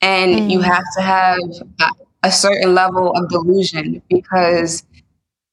and 0.01 0.31
mm. 0.31 0.51
you 0.51 0.61
have 0.61 0.83
to 0.97 1.01
have 1.01 1.39
a, 1.79 1.87
a 2.23 2.31
certain 2.31 2.73
level 2.73 3.11
of 3.11 3.29
delusion 3.29 4.01
because 4.09 4.83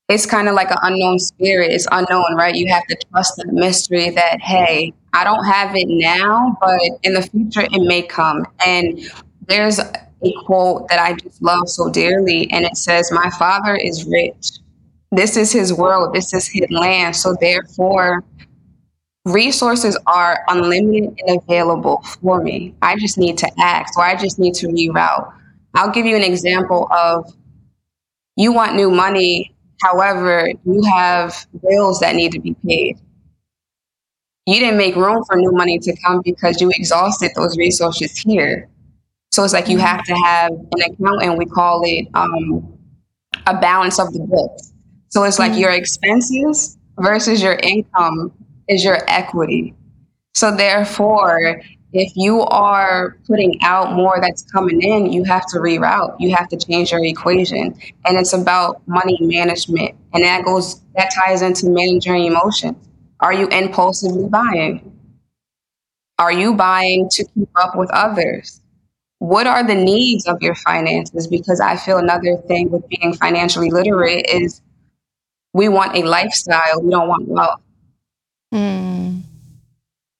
it's 0.08 0.24
kind 0.24 0.48
of 0.48 0.54
like 0.54 0.70
an 0.70 0.78
unknown 0.82 1.18
spirit. 1.18 1.72
It's 1.72 1.86
unknown, 1.90 2.36
right? 2.36 2.54
You 2.54 2.72
have 2.72 2.86
to 2.86 2.96
trust 3.10 3.36
the 3.36 3.50
mystery 3.52 4.10
that, 4.10 4.40
hey, 4.40 4.92
I 5.12 5.24
don't 5.24 5.44
have 5.44 5.74
it 5.74 5.88
now, 5.88 6.56
but 6.60 6.80
in 7.02 7.14
the 7.14 7.22
future 7.22 7.62
it 7.62 7.82
may 7.82 8.02
come. 8.02 8.46
And 8.64 9.00
there's 9.48 9.78
a 9.78 10.32
quote 10.44 10.88
that 10.88 11.00
I 11.00 11.14
just 11.14 11.42
love 11.42 11.68
so 11.68 11.90
dearly, 11.90 12.50
and 12.50 12.64
it 12.64 12.76
says, 12.76 13.10
My 13.12 13.30
father 13.30 13.74
is 13.74 14.04
rich. 14.04 14.58
This 15.12 15.36
is 15.36 15.52
his 15.52 15.72
world, 15.72 16.14
this 16.14 16.32
is 16.32 16.48
his 16.48 16.66
land. 16.70 17.16
So 17.16 17.36
therefore, 17.40 18.24
resources 19.26 19.98
are 20.06 20.44
unlimited 20.48 21.18
and 21.26 21.42
available 21.42 22.00
for 22.22 22.42
me. 22.42 22.74
I 22.80 22.96
just 22.96 23.18
need 23.18 23.36
to 23.38 23.50
ask 23.58 23.98
or 23.98 24.04
I 24.04 24.14
just 24.14 24.38
need 24.38 24.54
to 24.54 24.68
reroute. 24.68 25.32
I'll 25.74 25.90
give 25.90 26.06
you 26.06 26.16
an 26.16 26.22
example 26.22 26.88
of 26.92 27.30
you 28.36 28.52
want 28.52 28.76
new 28.76 28.90
money, 28.90 29.54
however, 29.82 30.48
you 30.64 30.82
have 30.94 31.46
bills 31.68 32.00
that 32.00 32.14
need 32.14 32.32
to 32.32 32.40
be 32.40 32.54
paid. 32.66 32.98
You 34.46 34.60
didn't 34.60 34.78
make 34.78 34.94
room 34.94 35.24
for 35.26 35.36
new 35.36 35.50
money 35.50 35.80
to 35.80 35.96
come 36.04 36.22
because 36.24 36.60
you 36.60 36.70
exhausted 36.70 37.32
those 37.34 37.58
resources 37.58 38.16
here. 38.16 38.70
So 39.32 39.42
it's 39.42 39.52
like 39.52 39.68
you 39.68 39.78
have 39.78 40.04
to 40.04 40.14
have 40.14 40.52
an 40.52 40.80
account, 40.82 41.22
and 41.22 41.36
we 41.36 41.46
call 41.46 41.82
it 41.84 42.06
um, 42.14 42.78
a 43.46 43.58
balance 43.58 43.98
of 43.98 44.12
the 44.12 44.20
books. 44.20 44.72
So 45.08 45.24
it's 45.24 45.40
like 45.40 45.52
mm-hmm. 45.52 45.62
your 45.62 45.70
expenses 45.72 46.78
versus 46.98 47.42
your 47.42 47.54
income 47.54 48.32
is 48.68 48.84
your 48.84 48.98
equity. 49.08 49.74
So 50.34 50.54
therefore, 50.54 51.62
if 51.92 52.12
you 52.14 52.42
are 52.42 53.16
putting 53.26 53.58
out 53.62 53.94
more 53.94 54.18
that's 54.20 54.42
coming 54.50 54.82
in, 54.82 55.12
you 55.12 55.24
have 55.24 55.46
to 55.46 55.58
reroute. 55.58 56.16
You 56.18 56.34
have 56.34 56.48
to 56.48 56.56
change 56.56 56.92
your 56.92 57.02
equation. 57.02 57.74
And 58.04 58.18
it's 58.18 58.34
about 58.34 58.86
money 58.86 59.16
management. 59.20 59.94
And 60.12 60.22
that 60.22 60.44
goes 60.44 60.80
that 60.94 61.10
ties 61.14 61.42
into 61.42 61.70
managing 61.70 62.24
emotions. 62.24 62.76
Are 63.20 63.32
you 63.32 63.48
impulsively 63.48 64.28
buying? 64.28 64.92
Are 66.18 66.32
you 66.32 66.54
buying 66.54 67.08
to 67.10 67.24
keep 67.34 67.48
up 67.54 67.76
with 67.76 67.90
others? 67.90 68.60
What 69.18 69.46
are 69.46 69.66
the 69.66 69.74
needs 69.74 70.26
of 70.26 70.42
your 70.42 70.54
finances? 70.54 71.26
Because 71.26 71.60
I 71.60 71.76
feel 71.76 71.96
another 71.98 72.36
thing 72.46 72.70
with 72.70 72.86
being 72.88 73.14
financially 73.14 73.70
literate 73.70 74.26
is 74.28 74.60
we 75.54 75.68
want 75.70 75.96
a 75.96 76.02
lifestyle, 76.02 76.82
we 76.82 76.90
don't 76.90 77.08
want 77.08 77.26
wealth. 77.26 77.60
Mm. 78.52 79.22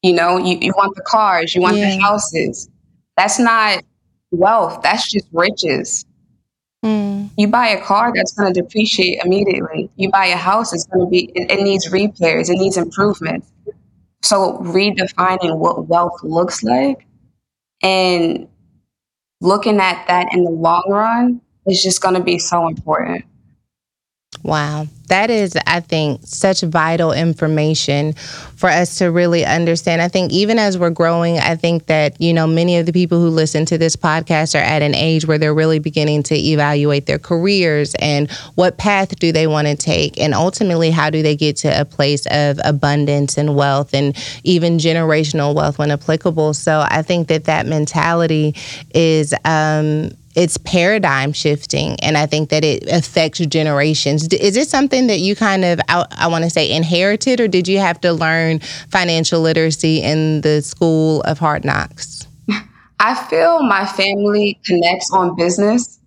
You 0.03 0.13
know, 0.13 0.39
you, 0.39 0.59
you 0.61 0.73
want 0.77 0.95
the 0.95 1.03
cars, 1.03 1.55
you 1.55 1.61
want 1.61 1.77
yeah. 1.77 1.91
the 1.91 2.01
houses. 2.01 2.69
That's 3.17 3.39
not 3.39 3.83
wealth, 4.31 4.83
that's 4.83 5.11
just 5.11 5.27
riches. 5.33 6.05
Mm. 6.85 7.31
You 7.37 7.49
buy 7.49 7.69
a 7.69 7.83
car 7.83 8.13
that's 8.15 8.33
going 8.33 8.53
to 8.53 8.61
depreciate 8.61 9.21
immediately. 9.25 9.91
You 9.97 10.11
buy 10.11 10.27
a 10.27 10.37
house, 10.37 10.73
it's 10.73 10.87
going 10.87 11.07
to 11.07 11.11
be, 11.11 11.31
it, 11.35 11.51
it 11.51 11.63
needs 11.63 11.91
repairs, 11.91 12.51
it 12.51 12.57
needs 12.57 12.77
improvements. 12.77 13.51
So, 14.23 14.59
redefining 14.59 15.59
what 15.59 15.87
wealth 15.87 16.23
looks 16.23 16.63
like 16.63 17.07
and 17.83 18.49
looking 19.41 19.81
at 19.81 20.07
that 20.09 20.29
in 20.33 20.45
the 20.45 20.51
long 20.51 20.85
run 20.89 21.41
is 21.67 21.83
just 21.83 22.01
going 22.01 22.15
to 22.15 22.23
be 22.23 22.39
so 22.39 22.67
important. 22.67 23.25
Wow. 24.43 24.87
That 25.09 25.31
is, 25.31 25.57
I 25.67 25.81
think, 25.81 26.21
such 26.25 26.63
vital 26.63 27.13
information 27.13 28.15
for 28.15 28.69
us 28.69 28.99
to 28.99 29.07
really 29.11 29.45
understand. 29.45 30.03
I 30.03 30.09
think 30.09 30.33
even 30.33 30.59
as 30.59 30.79
we're 30.79 30.91
growing, 30.91 31.39
I 31.39 31.57
think 31.57 31.87
that, 31.87 32.21
you 32.21 32.33
know, 32.33 32.47
many 32.47 32.79
of 32.79 32.87
the 32.87 32.93
people 32.93 33.21
who 33.21 33.29
listen 33.29 33.67
to 33.67 33.79
this 33.79 33.97
podcast 33.97 34.55
are 34.55 34.65
at 34.65 34.83
an 34.83 34.95
age 34.95 35.27
where 35.27 35.39
they're 35.39 35.55
really 35.55 35.79
beginning 35.79 36.23
to 36.25 36.35
evaluate 36.35 37.07
their 37.07 37.19
careers 37.19 37.95
and 38.01 38.31
what 38.55 38.79
path 38.79 39.17
do 39.19 39.33
they 39.33 39.47
want 39.47 39.69
to 39.69 39.77
take. 39.77 40.19
And 40.19 40.35
ultimately, 40.35 40.91
how 40.91 41.11
do 41.11 41.23
they 41.23 41.37
get 41.37 41.57
to 41.59 41.81
a 41.81 41.85
place 41.85 42.27
of 42.31 42.59
abundance 42.65 43.39
and 43.39 43.55
wealth 43.55 43.95
and 43.95 44.17
even 44.45 44.79
generational 44.79 45.55
wealth 45.55 45.79
when 45.79 45.91
applicable. 45.91 46.55
So 46.55 46.85
I 46.89 47.03
think 47.03 47.29
that 47.29 47.45
that 47.45 47.67
mentality 47.67 48.55
is, 48.95 49.35
um, 49.45 50.11
it's 50.37 50.59
paradigm 50.59 51.33
shifting 51.33 51.97
and 52.01 52.17
i 52.17 52.27
think 52.27 52.51
that 52.51 52.63
it 52.63 52.87
affects 52.89 53.39
generations. 53.47 54.29
Is 54.29 54.57
it 54.57 54.69
something 54.69 55.09
that 55.09 55.19
you 55.19 55.35
kind 55.35 55.65
of 55.65 55.81
i, 55.89 56.07
I 56.13 56.27
want 56.29 56.45
to 56.45 56.51
say 56.51 56.71
inherited 56.71 57.41
or 57.41 57.49
did 57.49 57.67
you 57.67 57.79
have 57.79 58.01
to 58.03 58.13
learn 58.13 58.61
financial 58.91 59.41
literacy 59.41 60.03
in 60.03 60.43
the 60.43 60.63
school 60.63 61.23
of 61.23 61.39
hard 61.39 61.65
knocks? 61.65 62.29
I 63.01 63.15
feel 63.15 63.63
my 63.63 63.85
family 63.85 64.59
connects 64.65 65.11
on 65.13 65.37
business. 65.37 66.01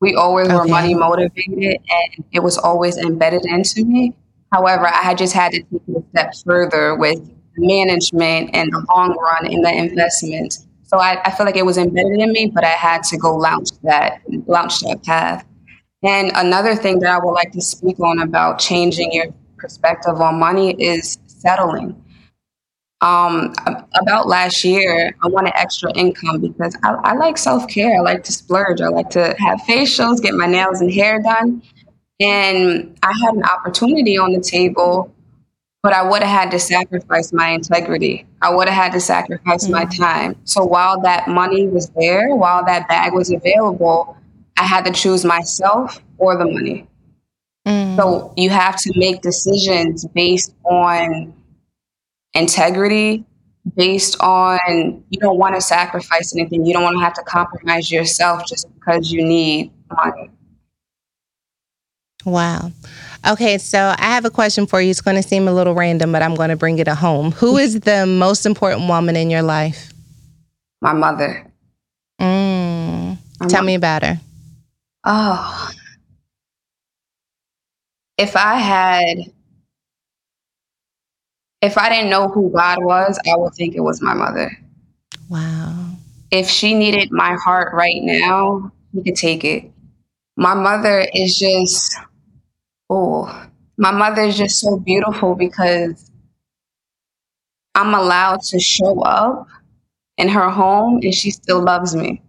We 0.00 0.14
always 0.14 0.48
okay. 0.48 0.56
were 0.56 0.66
money 0.66 0.94
motivated 0.94 1.80
and 1.88 2.24
it 2.32 2.40
was 2.40 2.58
always 2.58 2.98
embedded 2.98 3.46
into 3.46 3.84
me. 3.84 4.14
However 4.52 4.86
i 4.86 5.02
had 5.02 5.16
just 5.16 5.32
had 5.32 5.52
to 5.52 5.60
take 5.60 5.82
it 5.88 5.96
a 5.96 6.02
step 6.10 6.32
further 6.44 6.96
with 6.96 7.18
management 7.56 8.50
and 8.52 8.70
the 8.72 8.84
long 8.90 9.16
run 9.16 9.46
in 9.50 9.62
the 9.62 9.72
investment 9.72 10.65
so 10.86 10.98
I, 10.98 11.20
I 11.24 11.30
feel 11.32 11.46
like 11.46 11.56
it 11.56 11.66
was 11.66 11.78
embedded 11.78 12.20
in 12.20 12.32
me, 12.32 12.46
but 12.46 12.64
I 12.64 12.68
had 12.68 13.02
to 13.04 13.18
go 13.18 13.34
launch 13.34 13.70
that 13.82 14.22
launch 14.46 14.80
that 14.80 15.02
path. 15.02 15.44
And 16.02 16.30
another 16.36 16.76
thing 16.76 17.00
that 17.00 17.10
I 17.10 17.24
would 17.24 17.32
like 17.32 17.50
to 17.52 17.60
speak 17.60 17.98
on 17.98 18.20
about 18.20 18.60
changing 18.60 19.12
your 19.12 19.26
perspective 19.58 20.20
on 20.20 20.38
money 20.38 20.74
is 20.80 21.18
settling. 21.26 22.00
Um, 23.00 23.52
about 24.00 24.28
last 24.28 24.64
year, 24.64 25.14
I 25.22 25.28
wanted 25.28 25.52
extra 25.56 25.92
income 25.94 26.40
because 26.40 26.76
I, 26.82 26.92
I 26.92 27.14
like 27.14 27.36
self 27.36 27.66
care. 27.68 27.98
I 27.98 28.00
like 28.00 28.22
to 28.24 28.32
splurge. 28.32 28.80
I 28.80 28.88
like 28.88 29.10
to 29.10 29.34
have 29.38 29.60
facials, 29.62 30.22
get 30.22 30.34
my 30.34 30.46
nails 30.46 30.80
and 30.80 30.92
hair 30.92 31.20
done. 31.20 31.62
And 32.20 32.98
I 33.02 33.12
had 33.24 33.34
an 33.34 33.42
opportunity 33.44 34.16
on 34.16 34.32
the 34.32 34.40
table 34.40 35.12
but 35.86 35.94
I 35.94 36.02
would 36.02 36.20
have 36.24 36.40
had 36.40 36.50
to 36.50 36.58
sacrifice 36.58 37.32
my 37.32 37.50
integrity. 37.50 38.26
I 38.42 38.52
would 38.52 38.68
have 38.68 38.76
had 38.76 38.92
to 38.94 39.00
sacrifice 39.00 39.66
mm-hmm. 39.66 39.72
my 39.72 39.84
mm. 39.84 39.96
time. 39.96 40.36
So 40.42 40.64
while 40.64 41.00
that 41.02 41.28
money 41.28 41.68
was 41.68 41.90
there, 41.90 42.34
while 42.34 42.64
that 42.64 42.88
bag 42.88 43.12
was 43.12 43.30
available, 43.30 44.16
I 44.56 44.64
had 44.64 44.84
to 44.86 44.90
choose 44.90 45.24
myself 45.24 46.02
or 46.18 46.36
the 46.36 46.44
money. 46.44 46.88
Mm-hmm. 47.68 48.00
So 48.00 48.34
you 48.36 48.50
have 48.50 48.80
to 48.80 48.98
make 48.98 49.22
decisions 49.22 50.04
based 50.06 50.56
on 50.64 51.32
integrity, 52.34 53.24
based 53.76 54.16
on 54.18 55.04
you 55.10 55.20
don't 55.20 55.38
want 55.38 55.54
to 55.54 55.60
sacrifice 55.60 56.34
anything. 56.34 56.66
You 56.66 56.72
don't 56.72 56.82
want 56.82 56.96
to 56.96 57.04
have 57.04 57.14
to 57.14 57.22
compromise 57.22 57.92
yourself 57.92 58.44
just 58.44 58.66
because 58.74 59.12
you 59.12 59.24
need 59.24 59.70
money. 59.96 60.25
Wow. 62.26 62.72
Okay, 63.26 63.56
so 63.56 63.94
I 63.96 64.06
have 64.06 64.24
a 64.24 64.30
question 64.30 64.66
for 64.66 64.80
you. 64.80 64.90
It's 64.90 65.00
going 65.00 65.16
to 65.16 65.22
seem 65.22 65.46
a 65.46 65.52
little 65.52 65.74
random, 65.74 66.10
but 66.10 66.22
I'm 66.22 66.34
going 66.34 66.50
to 66.50 66.56
bring 66.56 66.78
it 66.80 66.88
home. 66.88 67.30
Who 67.32 67.56
is 67.56 67.80
the 67.80 68.04
most 68.04 68.44
important 68.44 68.88
woman 68.88 69.14
in 69.14 69.30
your 69.30 69.42
life? 69.42 69.92
My 70.80 70.92
mother. 70.92 71.50
Mm. 72.20 73.16
Tell 73.48 73.62
me 73.62 73.76
about 73.76 74.02
her. 74.02 74.20
Oh. 75.04 75.70
If 78.18 78.34
I 78.34 78.56
had, 78.56 79.18
if 81.62 81.78
I 81.78 81.88
didn't 81.88 82.10
know 82.10 82.26
who 82.26 82.50
God 82.50 82.82
was, 82.82 83.20
I 83.30 83.36
would 83.36 83.54
think 83.54 83.76
it 83.76 83.80
was 83.80 84.02
my 84.02 84.14
mother. 84.14 84.50
Wow. 85.28 85.90
If 86.32 86.48
she 86.48 86.74
needed 86.74 87.12
my 87.12 87.34
heart 87.34 87.72
right 87.72 88.02
now, 88.02 88.72
we 88.92 89.04
could 89.04 89.16
take 89.16 89.44
it. 89.44 89.70
My 90.36 90.54
mother 90.54 91.06
is 91.14 91.38
just 91.38 91.96
oh, 92.90 93.46
my 93.78 93.90
mother 93.90 94.22
is 94.22 94.36
just 94.36 94.60
so 94.60 94.78
beautiful 94.78 95.34
because 95.34 96.10
I'm 97.74 97.94
allowed 97.94 98.40
to 98.42 98.58
show 98.58 99.00
up 99.00 99.46
in 100.16 100.28
her 100.28 100.48
home 100.48 101.00
and 101.02 101.14
she 101.14 101.30
still 101.30 101.62
loves 101.62 101.94
me. 101.94 102.22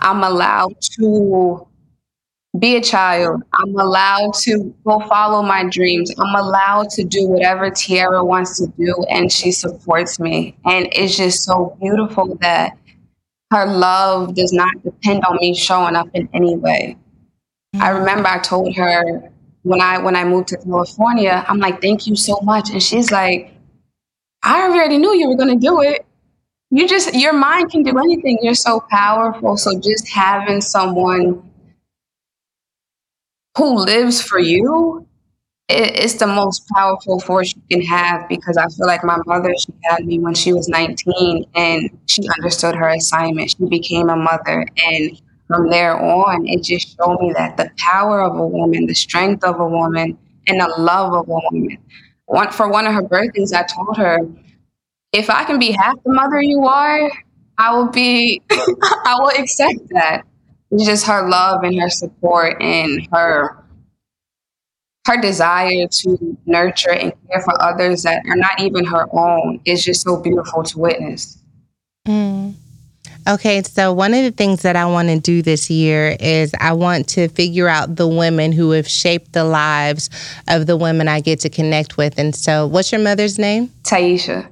I'm 0.00 0.24
allowed 0.24 0.74
to 0.98 1.66
be 2.58 2.76
a 2.76 2.80
child. 2.80 3.42
I'm 3.52 3.78
allowed 3.78 4.34
to 4.42 4.74
go 4.84 5.00
follow 5.08 5.42
my 5.42 5.64
dreams. 5.68 6.12
I'm 6.18 6.34
allowed 6.34 6.90
to 6.90 7.04
do 7.04 7.28
whatever 7.28 7.70
Tiara 7.70 8.24
wants 8.24 8.58
to 8.58 8.66
do 8.78 8.94
and 9.08 9.30
she 9.30 9.52
supports 9.52 10.18
me. 10.18 10.56
And 10.64 10.88
it's 10.92 11.16
just 11.16 11.44
so 11.44 11.76
beautiful 11.80 12.36
that 12.40 12.76
her 13.52 13.66
love 13.66 14.34
does 14.34 14.52
not 14.52 14.82
depend 14.82 15.24
on 15.24 15.38
me 15.40 15.54
showing 15.54 15.94
up 15.94 16.08
in 16.14 16.28
any 16.34 16.56
way. 16.56 16.96
I 17.74 17.90
mm. 17.90 18.00
remember 18.00 18.28
I 18.28 18.38
told 18.38 18.74
her 18.76 19.30
when 19.64 19.82
I 19.82 19.98
when 19.98 20.16
I 20.16 20.24
moved 20.24 20.48
to 20.50 20.58
California, 20.58 21.44
I'm 21.48 21.58
like, 21.60 21.82
thank 21.82 22.08
you 22.08 22.16
so 22.16 22.40
much. 22.44 22.70
And 22.70 22.82
she's 22.82 23.12
like, 23.12 23.54
I 24.42 24.64
already 24.64 24.98
knew 24.98 25.14
you 25.14 25.28
were 25.28 25.36
gonna 25.36 25.56
do 25.56 25.82
it. 25.82 26.06
You 26.70 26.88
just 26.88 27.14
your 27.14 27.32
mind 27.34 27.70
can 27.72 27.82
do 27.84 27.98
anything. 27.98 28.38
You're 28.42 28.54
so 28.54 28.84
powerful. 28.90 29.56
So 29.56 29.80
just 29.80 30.08
having 30.08 30.60
someone 30.62 31.42
who 33.56 33.78
lives 33.84 34.20
for 34.22 34.38
you 34.38 35.06
it, 35.68 35.96
it's 36.04 36.14
the 36.14 36.26
most 36.28 36.68
powerful 36.74 37.20
force 37.20 37.54
you 37.56 37.62
can 37.70 37.82
have 37.86 38.28
because 38.28 38.56
I 38.58 38.68
feel 38.68 38.86
like 38.86 39.04
my 39.04 39.18
mother, 39.26 39.52
she 39.58 39.72
had 39.84 40.06
me 40.06 40.18
when 40.18 40.34
she 40.34 40.52
was 40.52 40.68
19 40.68 41.46
and 41.54 41.90
she 42.06 42.22
understood 42.38 42.74
her 42.76 42.90
assignment. 42.90 43.50
She 43.52 43.66
became 43.68 44.10
a 44.10 44.16
mother. 44.16 44.66
And 44.84 45.20
from 45.48 45.70
there 45.70 45.96
on, 46.00 46.46
it 46.46 46.62
just 46.62 46.96
showed 46.96 47.20
me 47.20 47.32
that 47.34 47.56
the 47.56 47.70
power 47.76 48.22
of 48.22 48.38
a 48.38 48.46
woman, 48.46 48.86
the 48.86 48.94
strength 48.94 49.44
of 49.44 49.60
a 49.60 49.66
woman, 49.66 50.18
and 50.46 50.60
the 50.60 50.74
love 50.78 51.12
of 51.12 51.28
a 51.28 51.30
woman. 51.30 51.78
One, 52.26 52.50
for 52.50 52.68
one 52.68 52.86
of 52.86 52.94
her 52.94 53.02
birthdays, 53.02 53.52
I 53.52 53.62
told 53.64 53.96
her, 53.98 54.18
if 55.12 55.30
I 55.30 55.44
can 55.44 55.58
be 55.58 55.72
half 55.72 56.02
the 56.02 56.12
mother 56.12 56.42
you 56.42 56.64
are, 56.64 57.10
I 57.58 57.74
will 57.74 57.88
be, 57.88 58.42
I 58.50 59.16
will 59.18 59.30
accept 59.38 59.88
that. 59.90 60.22
It's 60.70 60.86
just 60.86 61.06
her 61.06 61.28
love 61.28 61.62
and 61.62 61.78
her 61.80 61.90
support 61.90 62.60
and 62.60 63.06
her 63.12 63.64
her 65.06 65.20
desire 65.20 65.86
to 65.86 66.38
nurture 66.46 66.92
and 66.92 67.12
care 67.28 67.42
for 67.42 67.62
others 67.62 68.02
that 68.04 68.24
are 68.26 68.36
not 68.36 68.60
even 68.60 68.84
her 68.86 69.06
own 69.12 69.60
is 69.66 69.84
just 69.84 70.02
so 70.02 70.20
beautiful 70.20 70.62
to 70.62 70.78
witness. 70.78 71.38
Mm. 72.08 72.54
Okay, 73.26 73.62
so 73.62 73.92
one 73.92 74.12
of 74.12 74.22
the 74.22 74.30
things 74.30 74.62
that 74.62 74.76
I 74.76 74.84
want 74.84 75.08
to 75.08 75.18
do 75.18 75.40
this 75.40 75.70
year 75.70 76.14
is 76.20 76.52
I 76.60 76.74
want 76.74 77.08
to 77.10 77.28
figure 77.28 77.68
out 77.68 77.96
the 77.96 78.06
women 78.06 78.52
who 78.52 78.72
have 78.72 78.86
shaped 78.86 79.32
the 79.32 79.44
lives 79.44 80.10
of 80.46 80.66
the 80.66 80.76
women 80.76 81.08
I 81.08 81.20
get 81.20 81.40
to 81.40 81.48
connect 81.48 81.96
with. 81.96 82.18
And 82.18 82.36
so, 82.36 82.66
what's 82.66 82.92
your 82.92 83.00
mother's 83.00 83.38
name? 83.38 83.68
Taisha. 83.82 84.46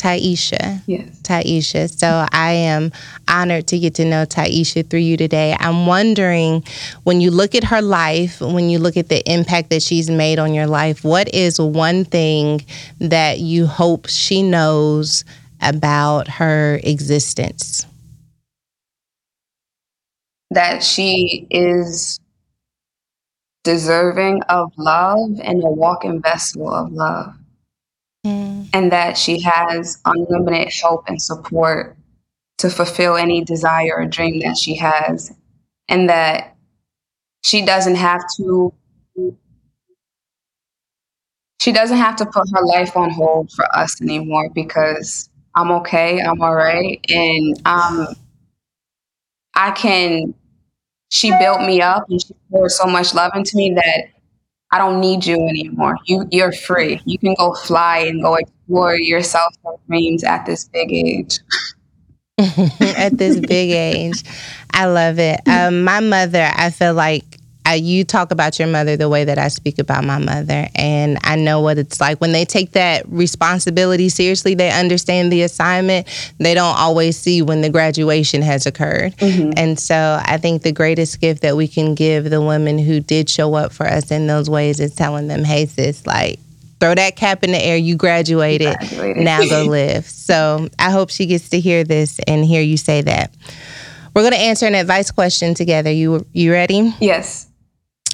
Taisha. 0.00 0.80
Yes. 0.86 1.20
Taisha. 1.20 1.90
So 1.90 2.26
I 2.32 2.52
am 2.52 2.90
honored 3.28 3.66
to 3.68 3.78
get 3.78 3.96
to 3.96 4.06
know 4.06 4.24
Taisha 4.24 4.88
through 4.88 5.00
you 5.00 5.18
today. 5.18 5.54
I'm 5.60 5.86
wondering 5.86 6.64
when 7.04 7.20
you 7.20 7.30
look 7.30 7.54
at 7.54 7.64
her 7.64 7.82
life, 7.82 8.40
when 8.40 8.70
you 8.70 8.78
look 8.78 8.96
at 8.96 9.10
the 9.10 9.22
impact 9.30 9.68
that 9.70 9.82
she's 9.82 10.08
made 10.08 10.38
on 10.38 10.54
your 10.54 10.66
life, 10.66 11.04
what 11.04 11.28
is 11.34 11.60
one 11.60 12.06
thing 12.06 12.64
that 12.98 13.40
you 13.40 13.66
hope 13.66 14.08
she 14.08 14.42
knows 14.42 15.22
about 15.60 16.28
her 16.28 16.80
existence? 16.82 17.86
That 20.50 20.82
she 20.82 21.46
is 21.50 22.20
deserving 23.64 24.42
of 24.48 24.72
love 24.76 25.40
and 25.42 25.62
a 25.62 25.68
walking 25.68 26.20
vessel 26.20 26.72
of 26.72 26.92
love. 26.92 27.34
Mm. 28.26 28.68
And 28.72 28.92
that 28.92 29.16
she 29.16 29.40
has 29.40 29.98
unlimited 30.04 30.72
help 30.80 31.04
and 31.08 31.20
support 31.20 31.96
to 32.58 32.68
fulfill 32.68 33.16
any 33.16 33.44
desire 33.44 33.94
or 33.96 34.06
dream 34.06 34.40
that 34.40 34.58
she 34.58 34.74
has. 34.76 35.32
And 35.88 36.08
that 36.08 36.56
she 37.42 37.64
doesn't 37.64 37.96
have 37.96 38.22
to 38.36 38.72
she 41.60 41.72
doesn't 41.72 41.98
have 41.98 42.16
to 42.16 42.26
put 42.26 42.48
her 42.54 42.64
life 42.64 42.96
on 42.96 43.10
hold 43.10 43.50
for 43.52 43.66
us 43.76 44.00
anymore 44.00 44.48
because 44.54 45.29
I'm 45.54 45.70
okay, 45.72 46.20
I'm 46.20 46.40
all 46.40 46.54
right. 46.54 47.04
And 47.08 47.60
um 47.66 48.08
I 49.54 49.72
can 49.72 50.34
she 51.10 51.30
built 51.38 51.60
me 51.62 51.80
up 51.82 52.04
and 52.08 52.22
she 52.22 52.34
poured 52.50 52.70
so 52.70 52.86
much 52.86 53.14
love 53.14 53.32
into 53.34 53.56
me 53.56 53.74
that 53.74 54.10
I 54.72 54.78
don't 54.78 55.00
need 55.00 55.26
you 55.26 55.36
anymore. 55.48 55.96
You 56.06 56.26
you're 56.30 56.52
free. 56.52 57.00
You 57.04 57.18
can 57.18 57.34
go 57.34 57.54
fly 57.54 57.98
and 57.98 58.22
go 58.22 58.36
explore 58.36 58.94
yourself 58.94 59.54
and 59.64 59.76
dreams 59.88 60.24
at 60.24 60.46
this 60.46 60.64
big 60.68 60.92
age. 60.92 61.40
at 62.80 63.18
this 63.18 63.38
big 63.38 63.70
age. 63.70 64.22
I 64.72 64.86
love 64.86 65.18
it. 65.18 65.40
Um, 65.50 65.82
my 65.84 66.00
mother, 66.00 66.48
I 66.54 66.70
feel 66.70 66.94
like 66.94 67.29
I, 67.70 67.74
you 67.74 68.02
talk 68.02 68.32
about 68.32 68.58
your 68.58 68.66
mother 68.66 68.96
the 68.96 69.08
way 69.08 69.22
that 69.24 69.38
I 69.38 69.46
speak 69.46 69.78
about 69.78 70.02
my 70.02 70.18
mother. 70.18 70.66
And 70.74 71.18
I 71.22 71.36
know 71.36 71.60
what 71.60 71.78
it's 71.78 72.00
like 72.00 72.20
when 72.20 72.32
they 72.32 72.44
take 72.44 72.72
that 72.72 73.08
responsibility 73.08 74.08
seriously, 74.08 74.54
they 74.54 74.72
understand 74.72 75.30
the 75.32 75.42
assignment. 75.42 76.08
They 76.38 76.54
don't 76.54 76.76
always 76.76 77.16
see 77.16 77.42
when 77.42 77.60
the 77.60 77.70
graduation 77.70 78.42
has 78.42 78.66
occurred. 78.66 79.16
Mm-hmm. 79.18 79.52
And 79.56 79.78
so 79.78 80.20
I 80.20 80.38
think 80.38 80.62
the 80.62 80.72
greatest 80.72 81.20
gift 81.20 81.42
that 81.42 81.56
we 81.56 81.68
can 81.68 81.94
give 81.94 82.28
the 82.28 82.42
women 82.42 82.76
who 82.76 82.98
did 82.98 83.30
show 83.30 83.54
up 83.54 83.72
for 83.72 83.86
us 83.86 84.10
in 84.10 84.26
those 84.26 84.50
ways 84.50 84.80
is 84.80 84.92
telling 84.96 85.28
them, 85.28 85.44
hey, 85.44 85.66
sis, 85.66 86.04
like, 86.04 86.40
throw 86.80 86.96
that 86.96 87.14
cap 87.14 87.44
in 87.44 87.52
the 87.52 87.64
air. 87.64 87.76
You 87.76 87.94
graduated. 87.94 88.76
graduated. 88.78 89.22
Now 89.22 89.46
go 89.48 89.62
live. 89.68 90.06
So 90.06 90.68
I 90.76 90.90
hope 90.90 91.10
she 91.10 91.26
gets 91.26 91.50
to 91.50 91.60
hear 91.60 91.84
this 91.84 92.18
and 92.26 92.44
hear 92.44 92.62
you 92.62 92.76
say 92.76 93.02
that. 93.02 93.32
We're 94.12 94.22
going 94.22 94.32
to 94.32 94.40
answer 94.40 94.66
an 94.66 94.74
advice 94.74 95.12
question 95.12 95.54
together. 95.54 95.92
You 95.92 96.26
you 96.32 96.50
ready? 96.50 96.92
Yes. 96.98 97.46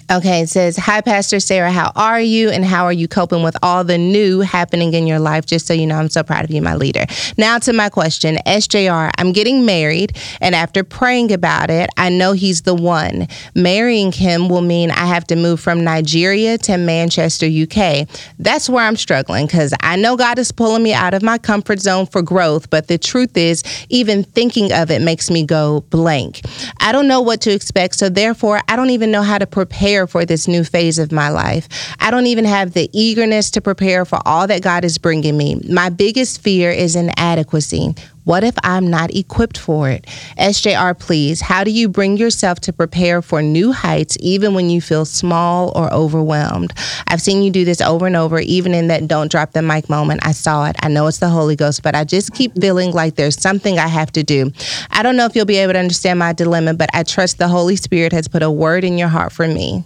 Okay, 0.09 0.43
it 0.43 0.49
says, 0.49 0.77
Hi, 0.77 1.01
Pastor 1.01 1.41
Sarah, 1.41 1.73
how 1.73 1.91
are 1.97 2.21
you? 2.21 2.49
And 2.49 2.65
how 2.65 2.85
are 2.85 2.93
you 2.93 3.09
coping 3.09 3.43
with 3.43 3.57
all 3.61 3.83
the 3.83 3.99
new 3.99 4.39
happening 4.39 4.95
in 4.95 5.05
your 5.05 5.19
life? 5.19 5.47
Just 5.47 5.67
so 5.67 5.75
you 5.75 5.85
know, 5.85 5.97
I'm 5.97 6.09
so 6.09 6.23
proud 6.23 6.45
of 6.45 6.53
you, 6.53 6.63
my 6.63 6.77
leader. 6.77 7.07
Now 7.37 7.59
to 7.59 7.73
my 7.73 7.89
question 7.89 8.37
SJR, 8.47 9.11
I'm 9.19 9.33
getting 9.33 9.67
married, 9.67 10.17
and 10.41 10.55
after 10.55 10.85
praying 10.85 11.33
about 11.33 11.71
it, 11.71 11.91
I 11.97 12.09
know 12.11 12.33
he's 12.35 12.63
the 12.63 12.75
one. 12.75 13.27
Marrying 13.57 14.13
him 14.13 14.49
will 14.49 14.61
mean 14.61 14.93
I 14.93 15.07
have 15.07 15.27
to 15.27 15.35
move 15.35 15.59
from 15.59 15.83
Nigeria 15.83 16.57
to 16.59 16.77
Manchester, 16.77 17.47
UK. 17.47 18.09
That's 18.39 18.71
where 18.71 18.85
I'm 18.85 18.97
struggling 18.97 19.47
because 19.47 19.75
I 19.81 19.97
know 19.97 20.17
God 20.17 20.39
is 20.39 20.53
pulling 20.53 20.85
me 20.85 20.95
out 20.95 21.15
of 21.15 21.23
my 21.25 21.37
comfort 21.37 21.81
zone 21.81 22.07
for 22.07 22.23
growth, 22.23 22.71
but 22.71 22.87
the 22.87 22.97
truth 22.97 23.37
is, 23.37 23.65
even 23.89 24.23
thinking 24.23 24.73
of 24.73 24.93
it 24.93 25.03
makes 25.03 25.33
me 25.33 25.45
go 25.45 25.81
blank. 25.91 26.43
I 26.79 26.93
don't 26.93 27.09
know 27.09 27.21
what 27.21 27.41
to 27.41 27.51
expect, 27.51 27.97
so 27.97 28.09
therefore, 28.09 28.61
I 28.69 28.77
don't 28.77 28.91
even 28.91 29.11
know 29.11 29.23
how 29.23 29.39
to 29.39 29.49
prepare 29.49 29.96
prepare 29.97 30.07
for 30.07 30.27
this 30.27 30.47
new 30.47 30.63
phase 30.63 30.99
of 30.99 31.11
my 31.11 31.31
life. 31.31 31.69
I 32.01 32.11
don't 32.11 32.27
even 32.27 32.45
have 32.45 32.75
the 32.75 32.91
eagerness 32.93 33.51
to 33.53 33.61
prepare 33.63 34.05
for 34.05 34.19
all 34.27 34.47
that 34.47 34.63
God 34.63 34.85
is 34.85 34.99
bringing 34.99 35.37
me. 35.37 35.57
My 35.71 35.89
biggest 35.89 36.43
fear 36.43 36.71
is 36.71 36.97
inadequacy. 36.97 37.95
What 38.27 38.43
if 38.43 38.57
I'm 38.65 38.91
not 38.91 39.15
equipped 39.15 39.57
for 39.57 39.89
it? 39.89 40.05
SJR, 40.37 40.99
please, 40.99 41.41
how 41.41 41.63
do 41.63 41.71
you 41.71 41.89
bring 41.89 42.17
yourself 42.17 42.59
to 42.63 42.73
prepare 42.73 43.23
for 43.23 43.41
new 43.41 43.71
heights 43.71 44.19
even 44.19 44.53
when 44.53 44.69
you 44.69 44.81
feel 44.81 45.05
small 45.05 45.71
or 45.77 45.95
overwhelmed? 45.95 46.73
I've 47.07 47.23
seen 47.23 47.45
you 47.45 47.53
do 47.53 47.65
this 47.65 47.81
over 47.81 48.05
and 48.05 48.17
over, 48.17 48.41
even 48.41 48.75
in 48.75 48.89
that 48.89 49.07
don't 49.07 49.31
drop 49.31 49.53
the 49.53 49.63
mic 49.63 49.89
moment. 49.89 50.27
I 50.27 50.33
saw 50.33 50.67
it. 50.67 50.75
I 50.83 50.89
know 50.89 51.07
it's 51.07 51.19
the 51.19 51.29
Holy 51.29 51.55
Ghost, 51.55 51.85
but 51.85 51.95
I 51.95 52.03
just 52.03 52.35
keep 52.35 52.53
feeling 52.61 52.91
like 52.91 53.15
there's 53.15 53.41
something 53.41 53.79
I 53.79 53.87
have 53.87 54.11
to 54.13 54.25
do. 54.25 54.51
I 54.91 55.05
don't 55.05 55.17
know 55.17 55.27
if 55.27 55.37
you'll 55.37 55.45
be 55.45 55.59
able 55.59 55.75
to 55.75 55.79
understand 55.79 56.19
my 56.19 56.33
dilemma, 56.33 56.75
but 56.75 56.91
I 56.93 57.05
trust 57.05 57.39
the 57.39 57.47
Holy 57.47 57.77
Spirit 57.77 58.11
has 58.11 58.27
put 58.27 58.43
a 58.43 58.51
word 58.51 58.83
in 58.83 58.99
your 58.99 59.07
heart 59.07 59.31
for 59.31 59.47
me. 59.47 59.85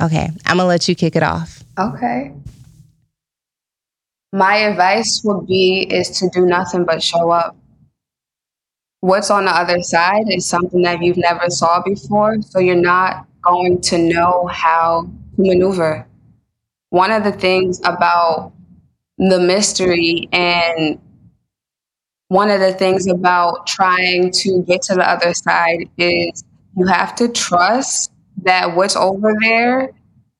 Okay, 0.00 0.30
I'm 0.46 0.56
gonna 0.56 0.64
let 0.64 0.88
you 0.88 0.94
kick 0.94 1.14
it 1.14 1.22
off. 1.22 1.62
Okay. 1.78 2.32
My 4.32 4.56
advice 4.56 5.22
would 5.24 5.46
be 5.46 5.86
is 5.90 6.10
to 6.18 6.28
do 6.28 6.44
nothing 6.44 6.84
but 6.84 7.02
show 7.02 7.30
up. 7.30 7.56
What's 9.00 9.30
on 9.30 9.46
the 9.46 9.52
other 9.52 9.80
side 9.80 10.24
is 10.28 10.46
something 10.46 10.82
that 10.82 11.02
you've 11.02 11.16
never 11.16 11.48
saw 11.48 11.82
before, 11.82 12.42
so 12.42 12.58
you're 12.58 12.74
not 12.74 13.26
going 13.42 13.80
to 13.82 13.98
know 13.98 14.46
how 14.48 15.08
to 15.36 15.42
maneuver. 15.42 16.06
One 16.90 17.10
of 17.10 17.24
the 17.24 17.32
things 17.32 17.80
about 17.84 18.52
the 19.16 19.40
mystery 19.40 20.28
and 20.32 21.00
one 22.28 22.50
of 22.50 22.60
the 22.60 22.72
things 22.72 23.06
about 23.06 23.66
trying 23.66 24.30
to 24.32 24.62
get 24.64 24.82
to 24.82 24.94
the 24.94 25.08
other 25.08 25.32
side 25.32 25.88
is 25.96 26.44
you 26.76 26.86
have 26.86 27.14
to 27.16 27.28
trust 27.28 28.12
that 28.42 28.76
what's 28.76 28.96
over 28.96 29.32
there, 29.40 29.92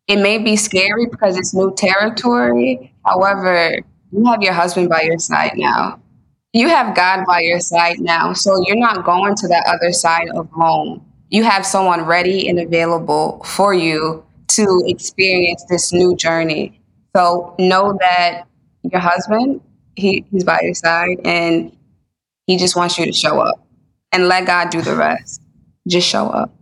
it 0.09 0.17
may 0.17 0.39
be 0.39 0.57
scary 0.57 1.07
because 1.07 1.37
it's 1.37 1.55
new 1.55 1.73
territory. 1.75 2.93
However, 3.05 3.77
you 4.11 4.25
have 4.27 4.43
your 4.43 4.55
husband 4.55 4.89
by 4.89 5.03
your 5.03 5.19
side 5.19 5.53
now. 5.57 6.01
You 6.55 6.69
have 6.69 6.97
God 6.97 7.27
by 7.27 7.41
your 7.41 7.61
side 7.61 8.01
now. 8.01 8.33
So 8.33 8.59
you're 8.67 8.77
not 8.77 9.05
going 9.05 9.37
to 9.37 9.49
that 9.49 9.65
other 9.67 9.93
side 9.93 10.31
of 10.35 10.49
home. 10.51 11.05
You 11.29 11.45
have 11.45 11.67
someone 11.67 12.07
ready 12.07 12.49
and 12.49 12.59
available 12.59 13.43
for 13.45 13.75
you 13.75 14.25
to 14.49 14.83
experience 14.87 15.63
this 15.69 15.93
new 15.93 16.17
journey. 16.17 16.81
So 17.15 17.55
know 17.59 17.97
that 18.01 18.45
your 18.83 19.01
husband, 19.01 19.61
he, 19.95 20.25
he's 20.31 20.45
by 20.45 20.61
your 20.63 20.75
side 20.75 21.21
and 21.25 21.77
he 22.47 22.57
just 22.57 22.77
wants 22.77 22.99
you 22.99 23.05
to 23.05 23.13
show 23.13 23.41
up 23.41 23.67
and 24.11 24.27
let 24.27 24.47
God 24.47 24.71
do 24.71 24.81
the 24.81 24.97
rest. 24.97 25.43
Just 25.87 26.09
show 26.09 26.29
up. 26.29 26.58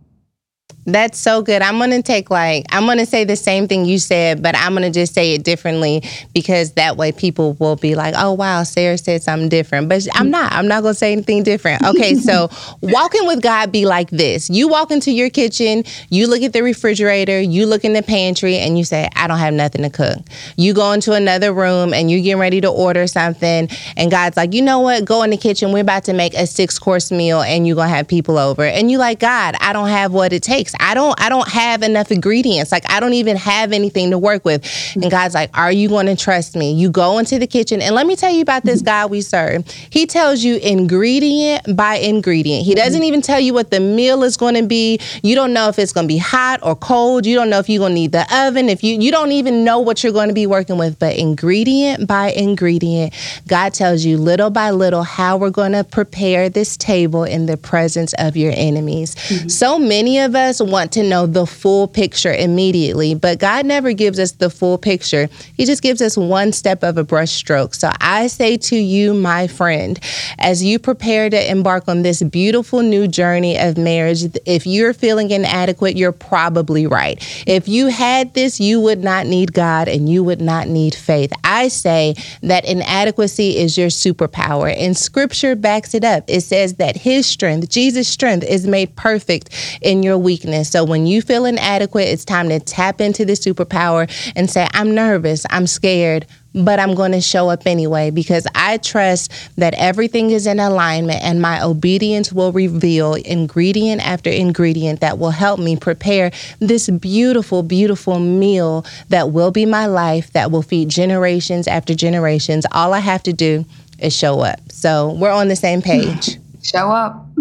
That's 0.87 1.19
so 1.19 1.41
good. 1.41 1.61
I'm 1.61 1.77
going 1.79 1.89
to 1.91 2.01
take 2.01 2.31
like, 2.31 2.65
I'm 2.69 2.85
going 2.85 2.97
to 2.97 3.05
say 3.05 3.25
the 3.25 3.35
same 3.35 3.67
thing 3.67 3.83
you 3.83 3.99
said, 3.99 4.41
but 4.41 4.55
I'm 4.55 4.71
going 4.71 4.83
to 4.83 4.89
just 4.89 5.13
say 5.13 5.33
it 5.33 5.43
differently 5.43 6.01
because 6.33 6.71
that 6.73 6.95
way 6.95 7.11
people 7.11 7.57
will 7.59 7.75
be 7.75 7.93
like, 7.93 8.15
oh, 8.17 8.31
wow, 8.31 8.63
Sarah 8.63 8.97
said 8.97 9.21
something 9.21 9.49
different. 9.49 9.89
But 9.89 10.07
I'm 10.13 10.31
not. 10.31 10.53
I'm 10.53 10.69
not 10.69 10.83
going 10.83 10.93
to 10.93 10.97
say 10.97 11.11
anything 11.11 11.43
different. 11.43 11.83
Okay, 11.83 12.15
so 12.15 12.49
walking 12.81 13.27
with 13.27 13.41
God 13.41 13.69
be 13.69 13.85
like 13.85 14.09
this 14.11 14.49
you 14.49 14.69
walk 14.69 14.89
into 14.91 15.11
your 15.11 15.29
kitchen, 15.29 15.83
you 16.09 16.25
look 16.25 16.41
at 16.41 16.53
the 16.53 16.63
refrigerator, 16.63 17.41
you 17.41 17.65
look 17.65 17.83
in 17.83 17.91
the 17.91 18.01
pantry, 18.01 18.55
and 18.55 18.77
you 18.77 18.85
say, 18.85 19.09
I 19.13 19.27
don't 19.27 19.39
have 19.39 19.53
nothing 19.53 19.81
to 19.81 19.89
cook. 19.89 20.19
You 20.55 20.73
go 20.73 20.93
into 20.93 21.11
another 21.11 21.51
room 21.51 21.93
and 21.93 22.09
you're 22.09 22.21
getting 22.21 22.39
ready 22.39 22.61
to 22.61 22.69
order 22.69 23.07
something, 23.07 23.67
and 23.97 24.09
God's 24.09 24.37
like, 24.37 24.53
you 24.53 24.61
know 24.61 24.79
what? 24.79 25.03
Go 25.03 25.23
in 25.23 25.31
the 25.31 25.37
kitchen. 25.37 25.73
We're 25.73 25.81
about 25.81 26.05
to 26.05 26.13
make 26.13 26.33
a 26.33 26.47
six 26.47 26.79
course 26.79 27.11
meal, 27.11 27.41
and 27.41 27.67
you're 27.67 27.75
going 27.75 27.89
to 27.89 27.95
have 27.95 28.07
people 28.07 28.37
over. 28.37 28.63
And 28.63 28.89
you 28.89 28.97
like, 28.97 29.19
God, 29.19 29.55
I 29.59 29.73
don't 29.73 29.89
have 29.89 30.13
what 30.13 30.31
it 30.31 30.43
takes. 30.43 30.73
I 30.79 30.93
don't 30.93 31.19
I 31.19 31.29
don't 31.29 31.47
have 31.47 31.83
enough 31.83 32.11
ingredients. 32.11 32.71
Like 32.71 32.89
I 32.89 32.99
don't 32.99 33.13
even 33.13 33.37
have 33.37 33.71
anything 33.71 34.11
to 34.11 34.17
work 34.17 34.45
with. 34.45 34.63
And 34.93 35.03
mm-hmm. 35.03 35.09
God's 35.09 35.33
like, 35.33 35.55
"Are 35.57 35.71
you 35.71 35.89
going 35.89 36.05
to 36.07 36.15
trust 36.15 36.55
me?" 36.55 36.73
You 36.73 36.89
go 36.89 37.17
into 37.17 37.39
the 37.39 37.47
kitchen 37.47 37.81
and 37.81 37.95
let 37.95 38.07
me 38.07 38.15
tell 38.15 38.31
you 38.31 38.41
about 38.41 38.63
this 38.63 38.79
mm-hmm. 38.79 38.85
God 38.85 39.11
we 39.11 39.21
serve. 39.21 39.67
He 39.89 40.05
tells 40.05 40.43
you 40.43 40.57
ingredient 40.57 41.75
by 41.75 41.95
ingredient. 41.95 42.65
He 42.65 42.75
doesn't 42.75 43.01
mm-hmm. 43.01 43.07
even 43.07 43.21
tell 43.21 43.39
you 43.39 43.53
what 43.53 43.71
the 43.71 43.79
meal 43.79 44.23
is 44.23 44.37
going 44.37 44.55
to 44.55 44.63
be. 44.63 44.99
You 45.23 45.35
don't 45.35 45.53
know 45.53 45.69
if 45.69 45.79
it's 45.79 45.93
going 45.93 46.05
to 46.05 46.13
be 46.13 46.17
hot 46.17 46.59
or 46.63 46.75
cold. 46.75 47.25
You 47.25 47.35
don't 47.35 47.49
know 47.49 47.59
if 47.59 47.69
you're 47.69 47.79
going 47.79 47.91
to 47.91 47.95
need 47.95 48.11
the 48.11 48.25
oven. 48.33 48.69
If 48.69 48.83
you 48.83 48.99
you 48.99 49.11
don't 49.11 49.31
even 49.31 49.63
know 49.63 49.79
what 49.79 50.03
you're 50.03 50.13
going 50.13 50.29
to 50.29 50.33
be 50.33 50.47
working 50.47 50.77
with, 50.77 50.99
but 50.99 51.15
ingredient 51.15 52.07
by 52.07 52.31
ingredient, 52.31 53.13
God 53.47 53.73
tells 53.73 54.05
you 54.05 54.17
little 54.17 54.49
by 54.49 54.71
little 54.71 55.03
how 55.03 55.37
we're 55.37 55.49
going 55.49 55.71
to 55.73 55.83
prepare 55.83 56.49
this 56.49 56.77
table 56.77 57.23
in 57.23 57.45
the 57.45 57.57
presence 57.57 58.13
of 58.17 58.37
your 58.37 58.53
enemies. 58.55 59.15
Mm-hmm. 59.15 59.47
So 59.49 59.79
many 59.79 60.19
of 60.19 60.35
us 60.35 60.61
want 60.67 60.91
to 60.93 61.03
know 61.03 61.25
the 61.25 61.45
full 61.45 61.87
picture 61.87 62.33
immediately, 62.33 63.15
but 63.15 63.39
God 63.39 63.65
never 63.65 63.93
gives 63.93 64.19
us 64.19 64.33
the 64.33 64.49
full 64.49 64.77
picture. 64.77 65.29
He 65.55 65.65
just 65.65 65.81
gives 65.81 66.01
us 66.01 66.17
one 66.17 66.51
step 66.51 66.83
of 66.83 66.97
a 66.97 67.03
brushstroke. 67.03 67.75
So 67.75 67.91
I 67.99 68.27
say 68.27 68.57
to 68.57 68.75
you, 68.75 69.13
my 69.13 69.47
friend, 69.47 69.99
as 70.37 70.63
you 70.63 70.79
prepare 70.79 71.29
to 71.29 71.51
embark 71.51 71.87
on 71.87 72.01
this 72.01 72.21
beautiful 72.23 72.81
new 72.81 73.07
journey 73.07 73.57
of 73.57 73.77
marriage, 73.77 74.23
if 74.45 74.65
you're 74.65 74.93
feeling 74.93 75.31
inadequate, 75.31 75.95
you're 75.95 76.11
probably 76.11 76.87
right. 76.87 77.17
If 77.47 77.67
you 77.67 77.87
had 77.87 78.33
this, 78.33 78.59
you 78.59 78.79
would 78.81 79.03
not 79.03 79.25
need 79.25 79.53
God 79.53 79.87
and 79.87 80.09
you 80.09 80.23
would 80.23 80.41
not 80.41 80.67
need 80.67 80.95
faith. 80.95 81.31
I 81.43 81.67
say 81.69 82.15
that 82.43 82.65
inadequacy 82.65 83.57
is 83.57 83.77
your 83.77 83.87
superpower, 83.87 84.75
and 84.77 84.97
scripture 84.97 85.55
backs 85.55 85.93
it 85.93 86.03
up. 86.03 86.25
It 86.27 86.41
says 86.41 86.75
that 86.75 86.97
his 86.97 87.25
strength, 87.25 87.69
Jesus' 87.69 88.07
strength, 88.07 88.43
is 88.43 88.67
made 88.67 88.95
perfect 88.95 89.49
in 89.81 90.03
your 90.03 90.17
weakness. 90.17 90.46
So 90.63 90.83
when 90.83 91.05
you 91.05 91.21
feel 91.21 91.45
inadequate, 91.45 92.07
it's 92.07 92.25
time 92.25 92.49
to 92.49 92.59
tap 92.59 93.01
into 93.01 93.25
the 93.25 93.33
superpower 93.33 94.09
and 94.35 94.49
say, 94.49 94.67
I'm 94.73 94.95
nervous, 94.95 95.45
I'm 95.49 95.67
scared, 95.67 96.25
but 96.53 96.79
I'm 96.79 96.95
going 96.95 97.11
to 97.11 97.21
show 97.21 97.49
up 97.49 97.65
anyway 97.65 98.09
because 98.09 98.47
I 98.55 98.77
trust 98.77 99.31
that 99.57 99.73
everything 99.75 100.31
is 100.31 100.47
in 100.47 100.59
alignment 100.59 101.21
and 101.23 101.41
my 101.41 101.61
obedience 101.61 102.31
will 102.31 102.51
reveal 102.51 103.13
ingredient 103.13 104.05
after 104.05 104.29
ingredient 104.29 105.01
that 105.01 105.19
will 105.19 105.31
help 105.31 105.59
me 105.59 105.75
prepare 105.75 106.31
this 106.59 106.89
beautiful, 106.89 107.63
beautiful 107.63 108.19
meal 108.19 108.85
that 109.09 109.31
will 109.31 109.51
be 109.51 109.65
my 109.65 109.85
life, 109.85 110.31
that 110.33 110.51
will 110.51 110.63
feed 110.63 110.89
generations 110.89 111.67
after 111.67 111.93
generations. 111.93 112.65
All 112.71 112.93
I 112.93 112.99
have 112.99 113.23
to 113.23 113.33
do 113.33 113.65
is 113.99 114.15
show 114.15 114.39
up. 114.41 114.59
So 114.71 115.13
we're 115.13 115.31
on 115.31 115.47
the 115.47 115.55
same 115.55 115.81
page. 115.81 116.37
Show 116.67 116.91
up. 116.91 117.27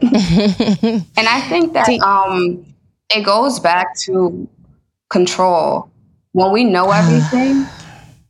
and 0.00 1.04
I 1.16 1.40
think 1.48 1.74
that 1.74 1.88
um, 2.00 2.64
it 3.10 3.24
goes 3.24 3.60
back 3.60 3.94
to 4.04 4.48
control. 5.10 5.90
When 6.32 6.52
we 6.52 6.64
know 6.64 6.90
everything, 6.94 7.66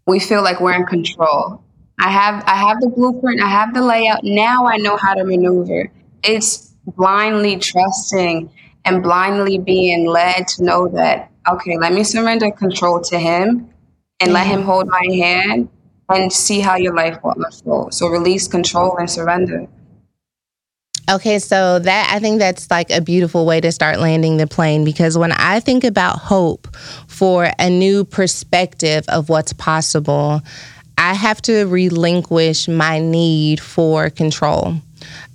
we 0.06 0.18
feel 0.18 0.42
like 0.42 0.60
we're 0.60 0.74
in 0.74 0.86
control. 0.86 1.62
I 2.00 2.10
have 2.10 2.42
I 2.46 2.56
have 2.56 2.80
the 2.80 2.88
blueprint, 2.88 3.42
I 3.42 3.48
have 3.48 3.74
the 3.74 3.82
layout. 3.82 4.24
Now 4.24 4.66
I 4.66 4.78
know 4.78 4.96
how 4.96 5.14
to 5.14 5.22
maneuver. 5.24 5.92
It's 6.24 6.74
blindly 6.96 7.58
trusting 7.58 8.50
and 8.84 9.02
blindly 9.02 9.58
being 9.58 10.06
led 10.06 10.48
to 10.48 10.64
know 10.64 10.88
that 10.88 11.30
okay, 11.48 11.76
let 11.78 11.92
me 11.92 12.02
surrender 12.02 12.50
control 12.50 13.00
to 13.02 13.18
him 13.18 13.70
and 14.20 14.32
let 14.32 14.46
him 14.46 14.62
hold 14.62 14.88
my 14.88 15.06
hand 15.12 15.68
and 16.08 16.32
see 16.32 16.60
how 16.60 16.76
your 16.76 16.94
life 16.94 17.18
will 17.22 17.34
unfold. 17.36 17.94
So 17.94 18.08
release 18.08 18.48
control 18.48 18.96
and 18.96 19.08
surrender. 19.08 19.68
Okay, 21.10 21.40
so 21.40 21.80
that 21.80 22.12
I 22.14 22.20
think 22.20 22.38
that's 22.38 22.70
like 22.70 22.90
a 22.90 23.00
beautiful 23.00 23.44
way 23.44 23.60
to 23.60 23.72
start 23.72 23.98
landing 23.98 24.36
the 24.36 24.46
plane 24.46 24.84
because 24.84 25.18
when 25.18 25.32
I 25.32 25.58
think 25.58 25.82
about 25.82 26.18
hope 26.18 26.68
for 27.08 27.50
a 27.58 27.68
new 27.68 28.04
perspective 28.04 29.04
of 29.08 29.28
what's 29.28 29.52
possible, 29.52 30.40
I 30.96 31.14
have 31.14 31.42
to 31.42 31.64
relinquish 31.64 32.68
my 32.68 33.00
need 33.00 33.58
for 33.58 34.08
control. 34.10 34.76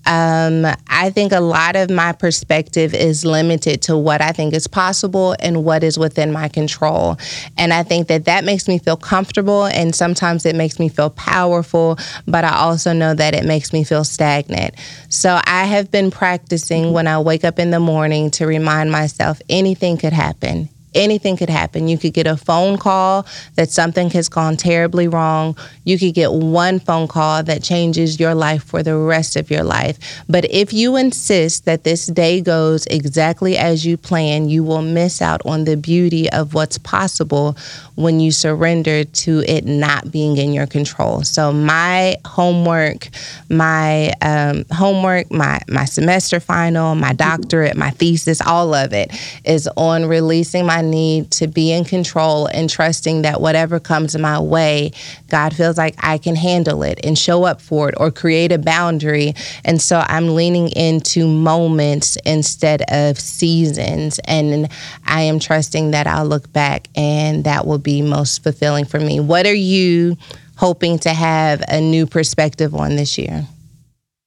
Um, 0.06 0.66
I 0.88 1.10
think 1.10 1.32
a 1.32 1.40
lot 1.40 1.76
of 1.76 1.90
my 1.90 2.12
perspective 2.12 2.94
is 2.94 3.26
limited 3.26 3.82
to 3.84 3.98
what 3.98 4.22
I 4.22 4.32
think 4.32 4.54
is 4.54 4.68
possible 4.68 5.36
and 5.40 5.64
what 5.64 5.84
is 5.84 5.98
within 5.98 6.32
my 6.32 6.48
control. 6.48 7.18
And 7.58 7.74
I 7.74 7.84
think 7.84 8.08
that 8.08 8.26
that 8.26 8.44
makes 8.44 8.68
me 8.68 8.78
feel 8.78 8.98
comfortable 8.98 9.66
and 9.66 9.96
sometimes 9.96 10.46
it 10.46 10.56
makes 10.56 10.80
me 10.80 10.90
feel 10.90 11.10
powerful, 11.10 11.98
but 12.28 12.44
I 12.44 12.56
also 12.56 12.94
know 12.94 13.14
that 13.14 13.34
it 13.34 13.46
makes 13.46 13.74
me 13.74 13.84
feel 13.84 14.04
stagnant. 14.04 14.76
So 15.10 15.40
I 15.46 15.66
have 15.66 15.92
been 15.92 16.12
practicing 16.12 16.94
when 16.94 17.08
I 17.08 17.20
wake 17.20 17.44
up 17.44 17.60
in 17.60 17.72
the 17.72 17.80
morning 17.80 18.32
to 18.32 18.46
remind 18.46 18.92
myself 18.92 19.42
anything 19.50 19.98
could 19.98 20.14
happen 20.14 20.70
anything 20.96 21.38
could 21.38 21.50
happen. 21.50 21.88
You 21.88 21.98
could 21.98 22.14
get 22.14 22.28
a 22.28 22.38
phone 22.38 22.78
call 22.78 23.26
that 23.56 23.70
something 23.70 24.10
has 24.12 24.30
gone 24.30 24.58
terribly 24.58 25.08
wrong. 25.08 25.58
You 25.84 26.00
could 26.00 26.14
get 26.14 26.32
one 26.32 26.80
phone 26.80 27.08
call 27.08 27.44
that 27.44 27.62
changes 27.62 28.20
your 28.20 28.34
life 28.34 28.64
for 28.64 28.82
the 28.82 28.98
rest 28.98 29.36
of 29.36 29.52
your 29.52 29.64
life. 29.64 30.00
But 30.28 30.46
if 30.50 30.74
you 30.74 30.96
insist 30.96 31.66
that 31.66 31.84
this 31.84 32.08
day 32.08 32.42
goes 32.42 32.86
exactly 32.88 33.58
as 33.58 33.86
you 33.86 33.98
plan, 33.98 34.50
you 34.50 34.64
will 34.64 34.82
miss 34.82 35.22
out 35.22 35.42
on 35.46 35.66
the 35.66 35.78
beauty 35.78 36.30
of 36.32 36.54
what's 36.54 36.78
possible 36.78 37.58
when 37.96 38.20
you 38.20 38.32
surrender 38.32 39.04
to 39.04 39.44
it 39.48 39.66
not 39.66 40.12
being 40.12 40.38
in 40.38 40.54
your 40.54 40.68
control. 40.68 41.24
So 41.24 41.52
my 41.52 42.18
homework, 42.26 43.10
my 43.50 44.12
um, 44.22 44.66
homework, 44.72 45.32
my 45.32 45.60
my 45.70 45.86
semester 45.86 46.40
final, 46.40 46.96
my 46.96 47.14
doctorate, 47.14 47.78
my 47.78 47.92
thesis, 47.92 48.42
all 48.42 48.74
of 48.74 48.94
it 48.94 49.12
is 49.46 49.68
on 49.78 50.06
releasing 50.06 50.66
my 50.66 50.82
need 50.90 51.32
to 51.32 51.48
be 51.48 51.72
in 51.72 51.86
control 51.86 52.48
and 52.48 52.70
trusting 52.70 53.24
that 53.24 53.42
whatever 53.42 53.80
comes 53.80 54.18
my 54.18 54.40
way, 54.40 54.92
God 55.30 55.56
feels 55.56 55.78
like 55.78 55.96
I 56.00 56.18
can 56.18 56.36
handle 56.36 56.84
it 56.84 57.00
and 57.04 57.18
show 57.18 57.44
up 57.44 57.62
for 57.62 57.90
it 57.90 57.96
or 57.98 58.12
create 58.12 58.52
a 58.52 58.58
boundary. 58.58 59.34
And 59.64 59.82
so 59.82 60.04
I'm 60.08 60.36
leaning 60.36 60.70
into 60.70 61.28
moments 61.28 62.18
instead 62.26 62.84
of 62.90 63.20
seasons. 63.20 64.20
And 64.26 64.70
I 65.06 65.22
am 65.22 65.40
trusting 65.40 65.92
that 65.92 66.08
I'll 66.08 66.26
look 66.26 66.52
back 66.54 66.88
and 66.96 67.44
that 67.44 67.66
will 67.66 67.80
be 67.80 68.02
most 68.02 68.44
fulfilling 68.44 68.86
for 68.86 69.00
me. 69.00 69.20
What 69.20 69.46
are 69.46 69.54
you 69.54 70.18
hoping 70.58 71.00
to 71.00 71.10
have 71.10 71.64
a 71.68 71.82
new 71.82 72.06
perspective 72.06 72.74
on 72.74 72.96
this 72.96 73.18
year? 73.18 73.46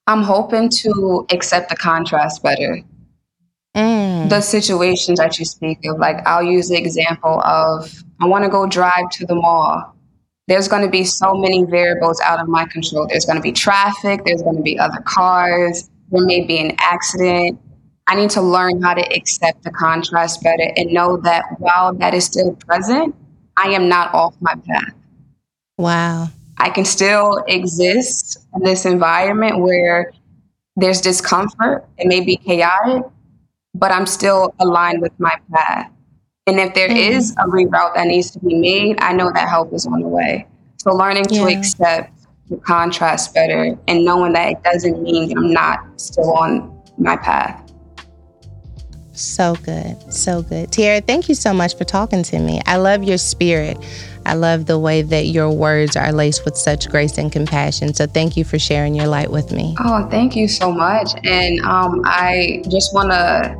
I'm 0.06 0.22
hoping 0.22 0.70
to 0.70 1.26
accept 1.30 1.68
the 1.68 1.76
contrast 1.76 2.42
better. 2.42 2.82
Mm. 3.78 4.28
The 4.28 4.40
situations 4.40 5.20
that 5.20 5.38
you 5.38 5.44
speak 5.44 5.78
of, 5.84 5.98
like 5.98 6.26
I'll 6.26 6.42
use 6.42 6.68
the 6.68 6.76
example 6.76 7.40
of 7.42 8.02
I 8.20 8.26
want 8.26 8.42
to 8.42 8.50
go 8.50 8.66
drive 8.66 9.08
to 9.12 9.26
the 9.26 9.36
mall. 9.36 9.94
There's 10.48 10.66
going 10.66 10.82
to 10.82 10.90
be 10.90 11.04
so 11.04 11.34
many 11.34 11.62
variables 11.62 12.20
out 12.20 12.40
of 12.40 12.48
my 12.48 12.64
control. 12.64 13.06
There's 13.06 13.24
going 13.24 13.36
to 13.36 13.42
be 13.42 13.52
traffic, 13.52 14.22
there's 14.24 14.42
going 14.42 14.56
to 14.56 14.62
be 14.62 14.76
other 14.78 15.00
cars, 15.02 15.88
there 16.10 16.24
may 16.24 16.44
be 16.44 16.58
an 16.58 16.74
accident. 16.80 17.60
I 18.08 18.16
need 18.16 18.30
to 18.30 18.40
learn 18.40 18.82
how 18.82 18.94
to 18.94 19.14
accept 19.14 19.62
the 19.62 19.70
contrast 19.70 20.42
better 20.42 20.72
and 20.76 20.90
know 20.92 21.18
that 21.18 21.44
while 21.58 21.94
that 21.94 22.14
is 22.14 22.24
still 22.24 22.56
present, 22.66 23.14
I 23.56 23.68
am 23.68 23.88
not 23.88 24.12
off 24.12 24.34
my 24.40 24.54
path. 24.66 24.94
Wow. 25.76 26.30
I 26.56 26.70
can 26.70 26.84
still 26.84 27.44
exist 27.46 28.38
in 28.54 28.64
this 28.64 28.84
environment 28.86 29.60
where 29.60 30.12
there's 30.74 31.00
discomfort, 31.00 31.86
it 31.98 32.08
may 32.08 32.20
be 32.20 32.38
chaotic, 32.38 33.04
but 33.78 33.92
I'm 33.92 34.06
still 34.06 34.54
aligned 34.60 35.00
with 35.00 35.12
my 35.18 35.36
path. 35.52 35.90
And 36.46 36.58
if 36.58 36.74
there 36.74 36.88
mm-hmm. 36.88 36.96
is 37.16 37.32
a 37.32 37.44
reroute 37.44 37.94
that 37.94 38.06
needs 38.06 38.30
to 38.32 38.38
be 38.40 38.54
made, 38.54 39.00
I 39.00 39.12
know 39.12 39.30
that 39.32 39.48
help 39.48 39.72
is 39.72 39.86
on 39.86 40.00
the 40.00 40.08
way. 40.08 40.46
So 40.78 40.92
learning 40.92 41.26
yeah. 41.30 41.46
to 41.46 41.58
accept 41.58 42.12
the 42.48 42.56
contrast 42.56 43.34
better 43.34 43.78
and 43.86 44.04
knowing 44.04 44.32
that 44.32 44.52
it 44.52 44.62
doesn't 44.62 45.02
mean 45.02 45.36
I'm 45.36 45.52
not 45.52 46.00
still 46.00 46.32
on 46.32 46.82
my 46.96 47.16
path. 47.16 47.64
So 49.12 49.56
good. 49.56 50.12
So 50.12 50.42
good. 50.42 50.70
Tiara, 50.72 51.00
thank 51.00 51.28
you 51.28 51.34
so 51.34 51.52
much 51.52 51.76
for 51.76 51.84
talking 51.84 52.22
to 52.22 52.38
me. 52.38 52.60
I 52.66 52.76
love 52.76 53.02
your 53.02 53.18
spirit. 53.18 53.76
I 54.24 54.34
love 54.34 54.66
the 54.66 54.78
way 54.78 55.02
that 55.02 55.26
your 55.26 55.50
words 55.50 55.96
are 55.96 56.12
laced 56.12 56.44
with 56.44 56.56
such 56.56 56.88
grace 56.88 57.18
and 57.18 57.32
compassion. 57.32 57.94
So 57.94 58.06
thank 58.06 58.36
you 58.36 58.44
for 58.44 58.58
sharing 58.58 58.94
your 58.94 59.06
light 59.06 59.30
with 59.30 59.50
me. 59.50 59.74
Oh, 59.80 60.06
thank 60.08 60.36
you 60.36 60.46
so 60.46 60.70
much. 60.70 61.10
And 61.24 61.60
um, 61.60 62.02
I 62.04 62.62
just 62.68 62.94
want 62.94 63.10
to 63.10 63.56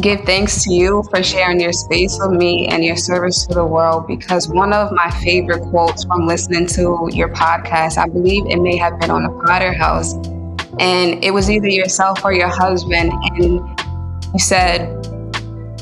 give 0.00 0.20
thanks 0.20 0.62
to 0.64 0.72
you 0.72 1.02
for 1.10 1.22
sharing 1.22 1.60
your 1.60 1.72
space 1.72 2.18
with 2.20 2.32
me 2.32 2.66
and 2.68 2.84
your 2.84 2.96
service 2.96 3.46
to 3.46 3.54
the 3.54 3.64
world 3.64 4.06
because 4.06 4.48
one 4.48 4.72
of 4.72 4.92
my 4.92 5.10
favorite 5.22 5.62
quotes 5.70 6.04
from 6.04 6.26
listening 6.26 6.66
to 6.66 7.08
your 7.12 7.28
podcast, 7.30 7.96
I 7.96 8.06
believe 8.06 8.44
it 8.46 8.60
may 8.60 8.76
have 8.76 9.00
been 9.00 9.10
on 9.10 9.22
the 9.22 9.44
Potter 9.46 9.72
House, 9.72 10.14
and 10.78 11.24
it 11.24 11.32
was 11.32 11.50
either 11.50 11.68
yourself 11.68 12.24
or 12.24 12.32
your 12.32 12.48
husband, 12.48 13.10
and 13.10 13.42
you 14.32 14.38
said, 14.38 14.82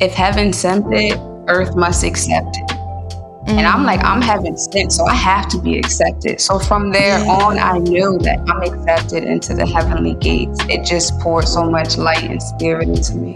If 0.00 0.12
heaven 0.12 0.52
sent 0.52 0.86
it, 0.92 1.18
earth 1.48 1.74
must 1.74 2.04
accept 2.04 2.56
it. 2.56 2.68
Mm-hmm. 2.68 3.58
And 3.58 3.66
I'm 3.66 3.84
like, 3.84 4.02
I'm 4.02 4.22
heaven 4.22 4.56
sent, 4.56 4.92
so 4.92 5.04
I 5.04 5.14
have 5.14 5.48
to 5.48 5.60
be 5.60 5.76
accepted. 5.78 6.40
So 6.40 6.58
from 6.58 6.92
there 6.92 7.18
on, 7.28 7.58
I 7.58 7.78
knew 7.78 8.16
that 8.20 8.38
I'm 8.48 8.62
accepted 8.62 9.24
into 9.24 9.54
the 9.54 9.66
heavenly 9.66 10.14
gates. 10.14 10.58
It 10.70 10.84
just 10.84 11.18
poured 11.20 11.46
so 11.46 11.68
much 11.68 11.98
light 11.98 12.22
and 12.22 12.42
spirit 12.42 12.88
into 12.88 13.16
me. 13.16 13.34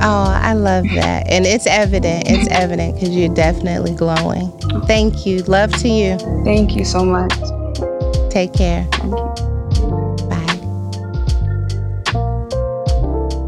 Oh, 0.00 0.40
I 0.42 0.52
love 0.54 0.84
that. 0.94 1.26
And 1.28 1.46
it's 1.46 1.66
evident. 1.66 2.24
It's 2.26 2.48
evident 2.50 2.94
because 2.94 3.10
you're 3.10 3.34
definitely 3.34 3.94
glowing. 3.94 4.50
Thank 4.86 5.26
you. 5.26 5.42
Love 5.44 5.72
to 5.78 5.88
you. 5.88 6.18
Thank 6.44 6.76
you 6.76 6.84
so 6.84 7.04
much. 7.04 7.32
Take 8.30 8.52
care. 8.52 8.86
Bye. 10.28 10.44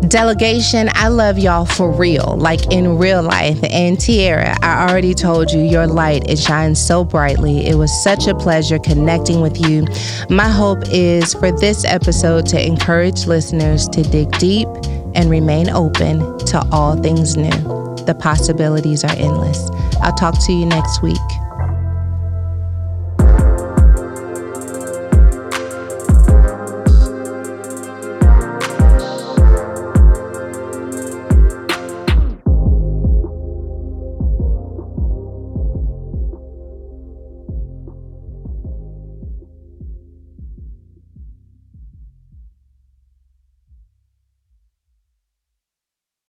Delegation, 0.08 0.88
I 0.94 1.08
love 1.08 1.36
y'all 1.36 1.66
for 1.66 1.90
real, 1.90 2.36
like 2.38 2.72
in 2.72 2.96
real 2.96 3.22
life. 3.22 3.58
And 3.64 4.00
Tiara, 4.00 4.56
I 4.62 4.88
already 4.88 5.14
told 5.14 5.50
you 5.50 5.60
your 5.60 5.86
light, 5.86 6.30
it 6.30 6.38
shines 6.38 6.80
so 6.80 7.04
brightly. 7.04 7.66
It 7.66 7.74
was 7.74 7.90
such 8.04 8.28
a 8.28 8.34
pleasure 8.34 8.78
connecting 8.78 9.40
with 9.40 9.60
you. 9.68 9.84
My 10.30 10.48
hope 10.48 10.78
is 10.92 11.34
for 11.34 11.50
this 11.50 11.84
episode 11.84 12.46
to 12.46 12.64
encourage 12.64 13.26
listeners 13.26 13.88
to 13.88 14.02
dig 14.02 14.30
deep 14.38 14.68
and 15.16 15.30
remain 15.30 15.70
open 15.70 16.38
to 16.46 16.64
all 16.70 16.94
things 17.02 17.36
new. 17.36 17.50
The 18.04 18.16
possibilities 18.18 19.02
are 19.02 19.16
endless. 19.16 19.68
I'll 20.02 20.14
talk 20.14 20.34
to 20.46 20.52
you 20.52 20.66
next 20.66 21.02
week. 21.02 21.45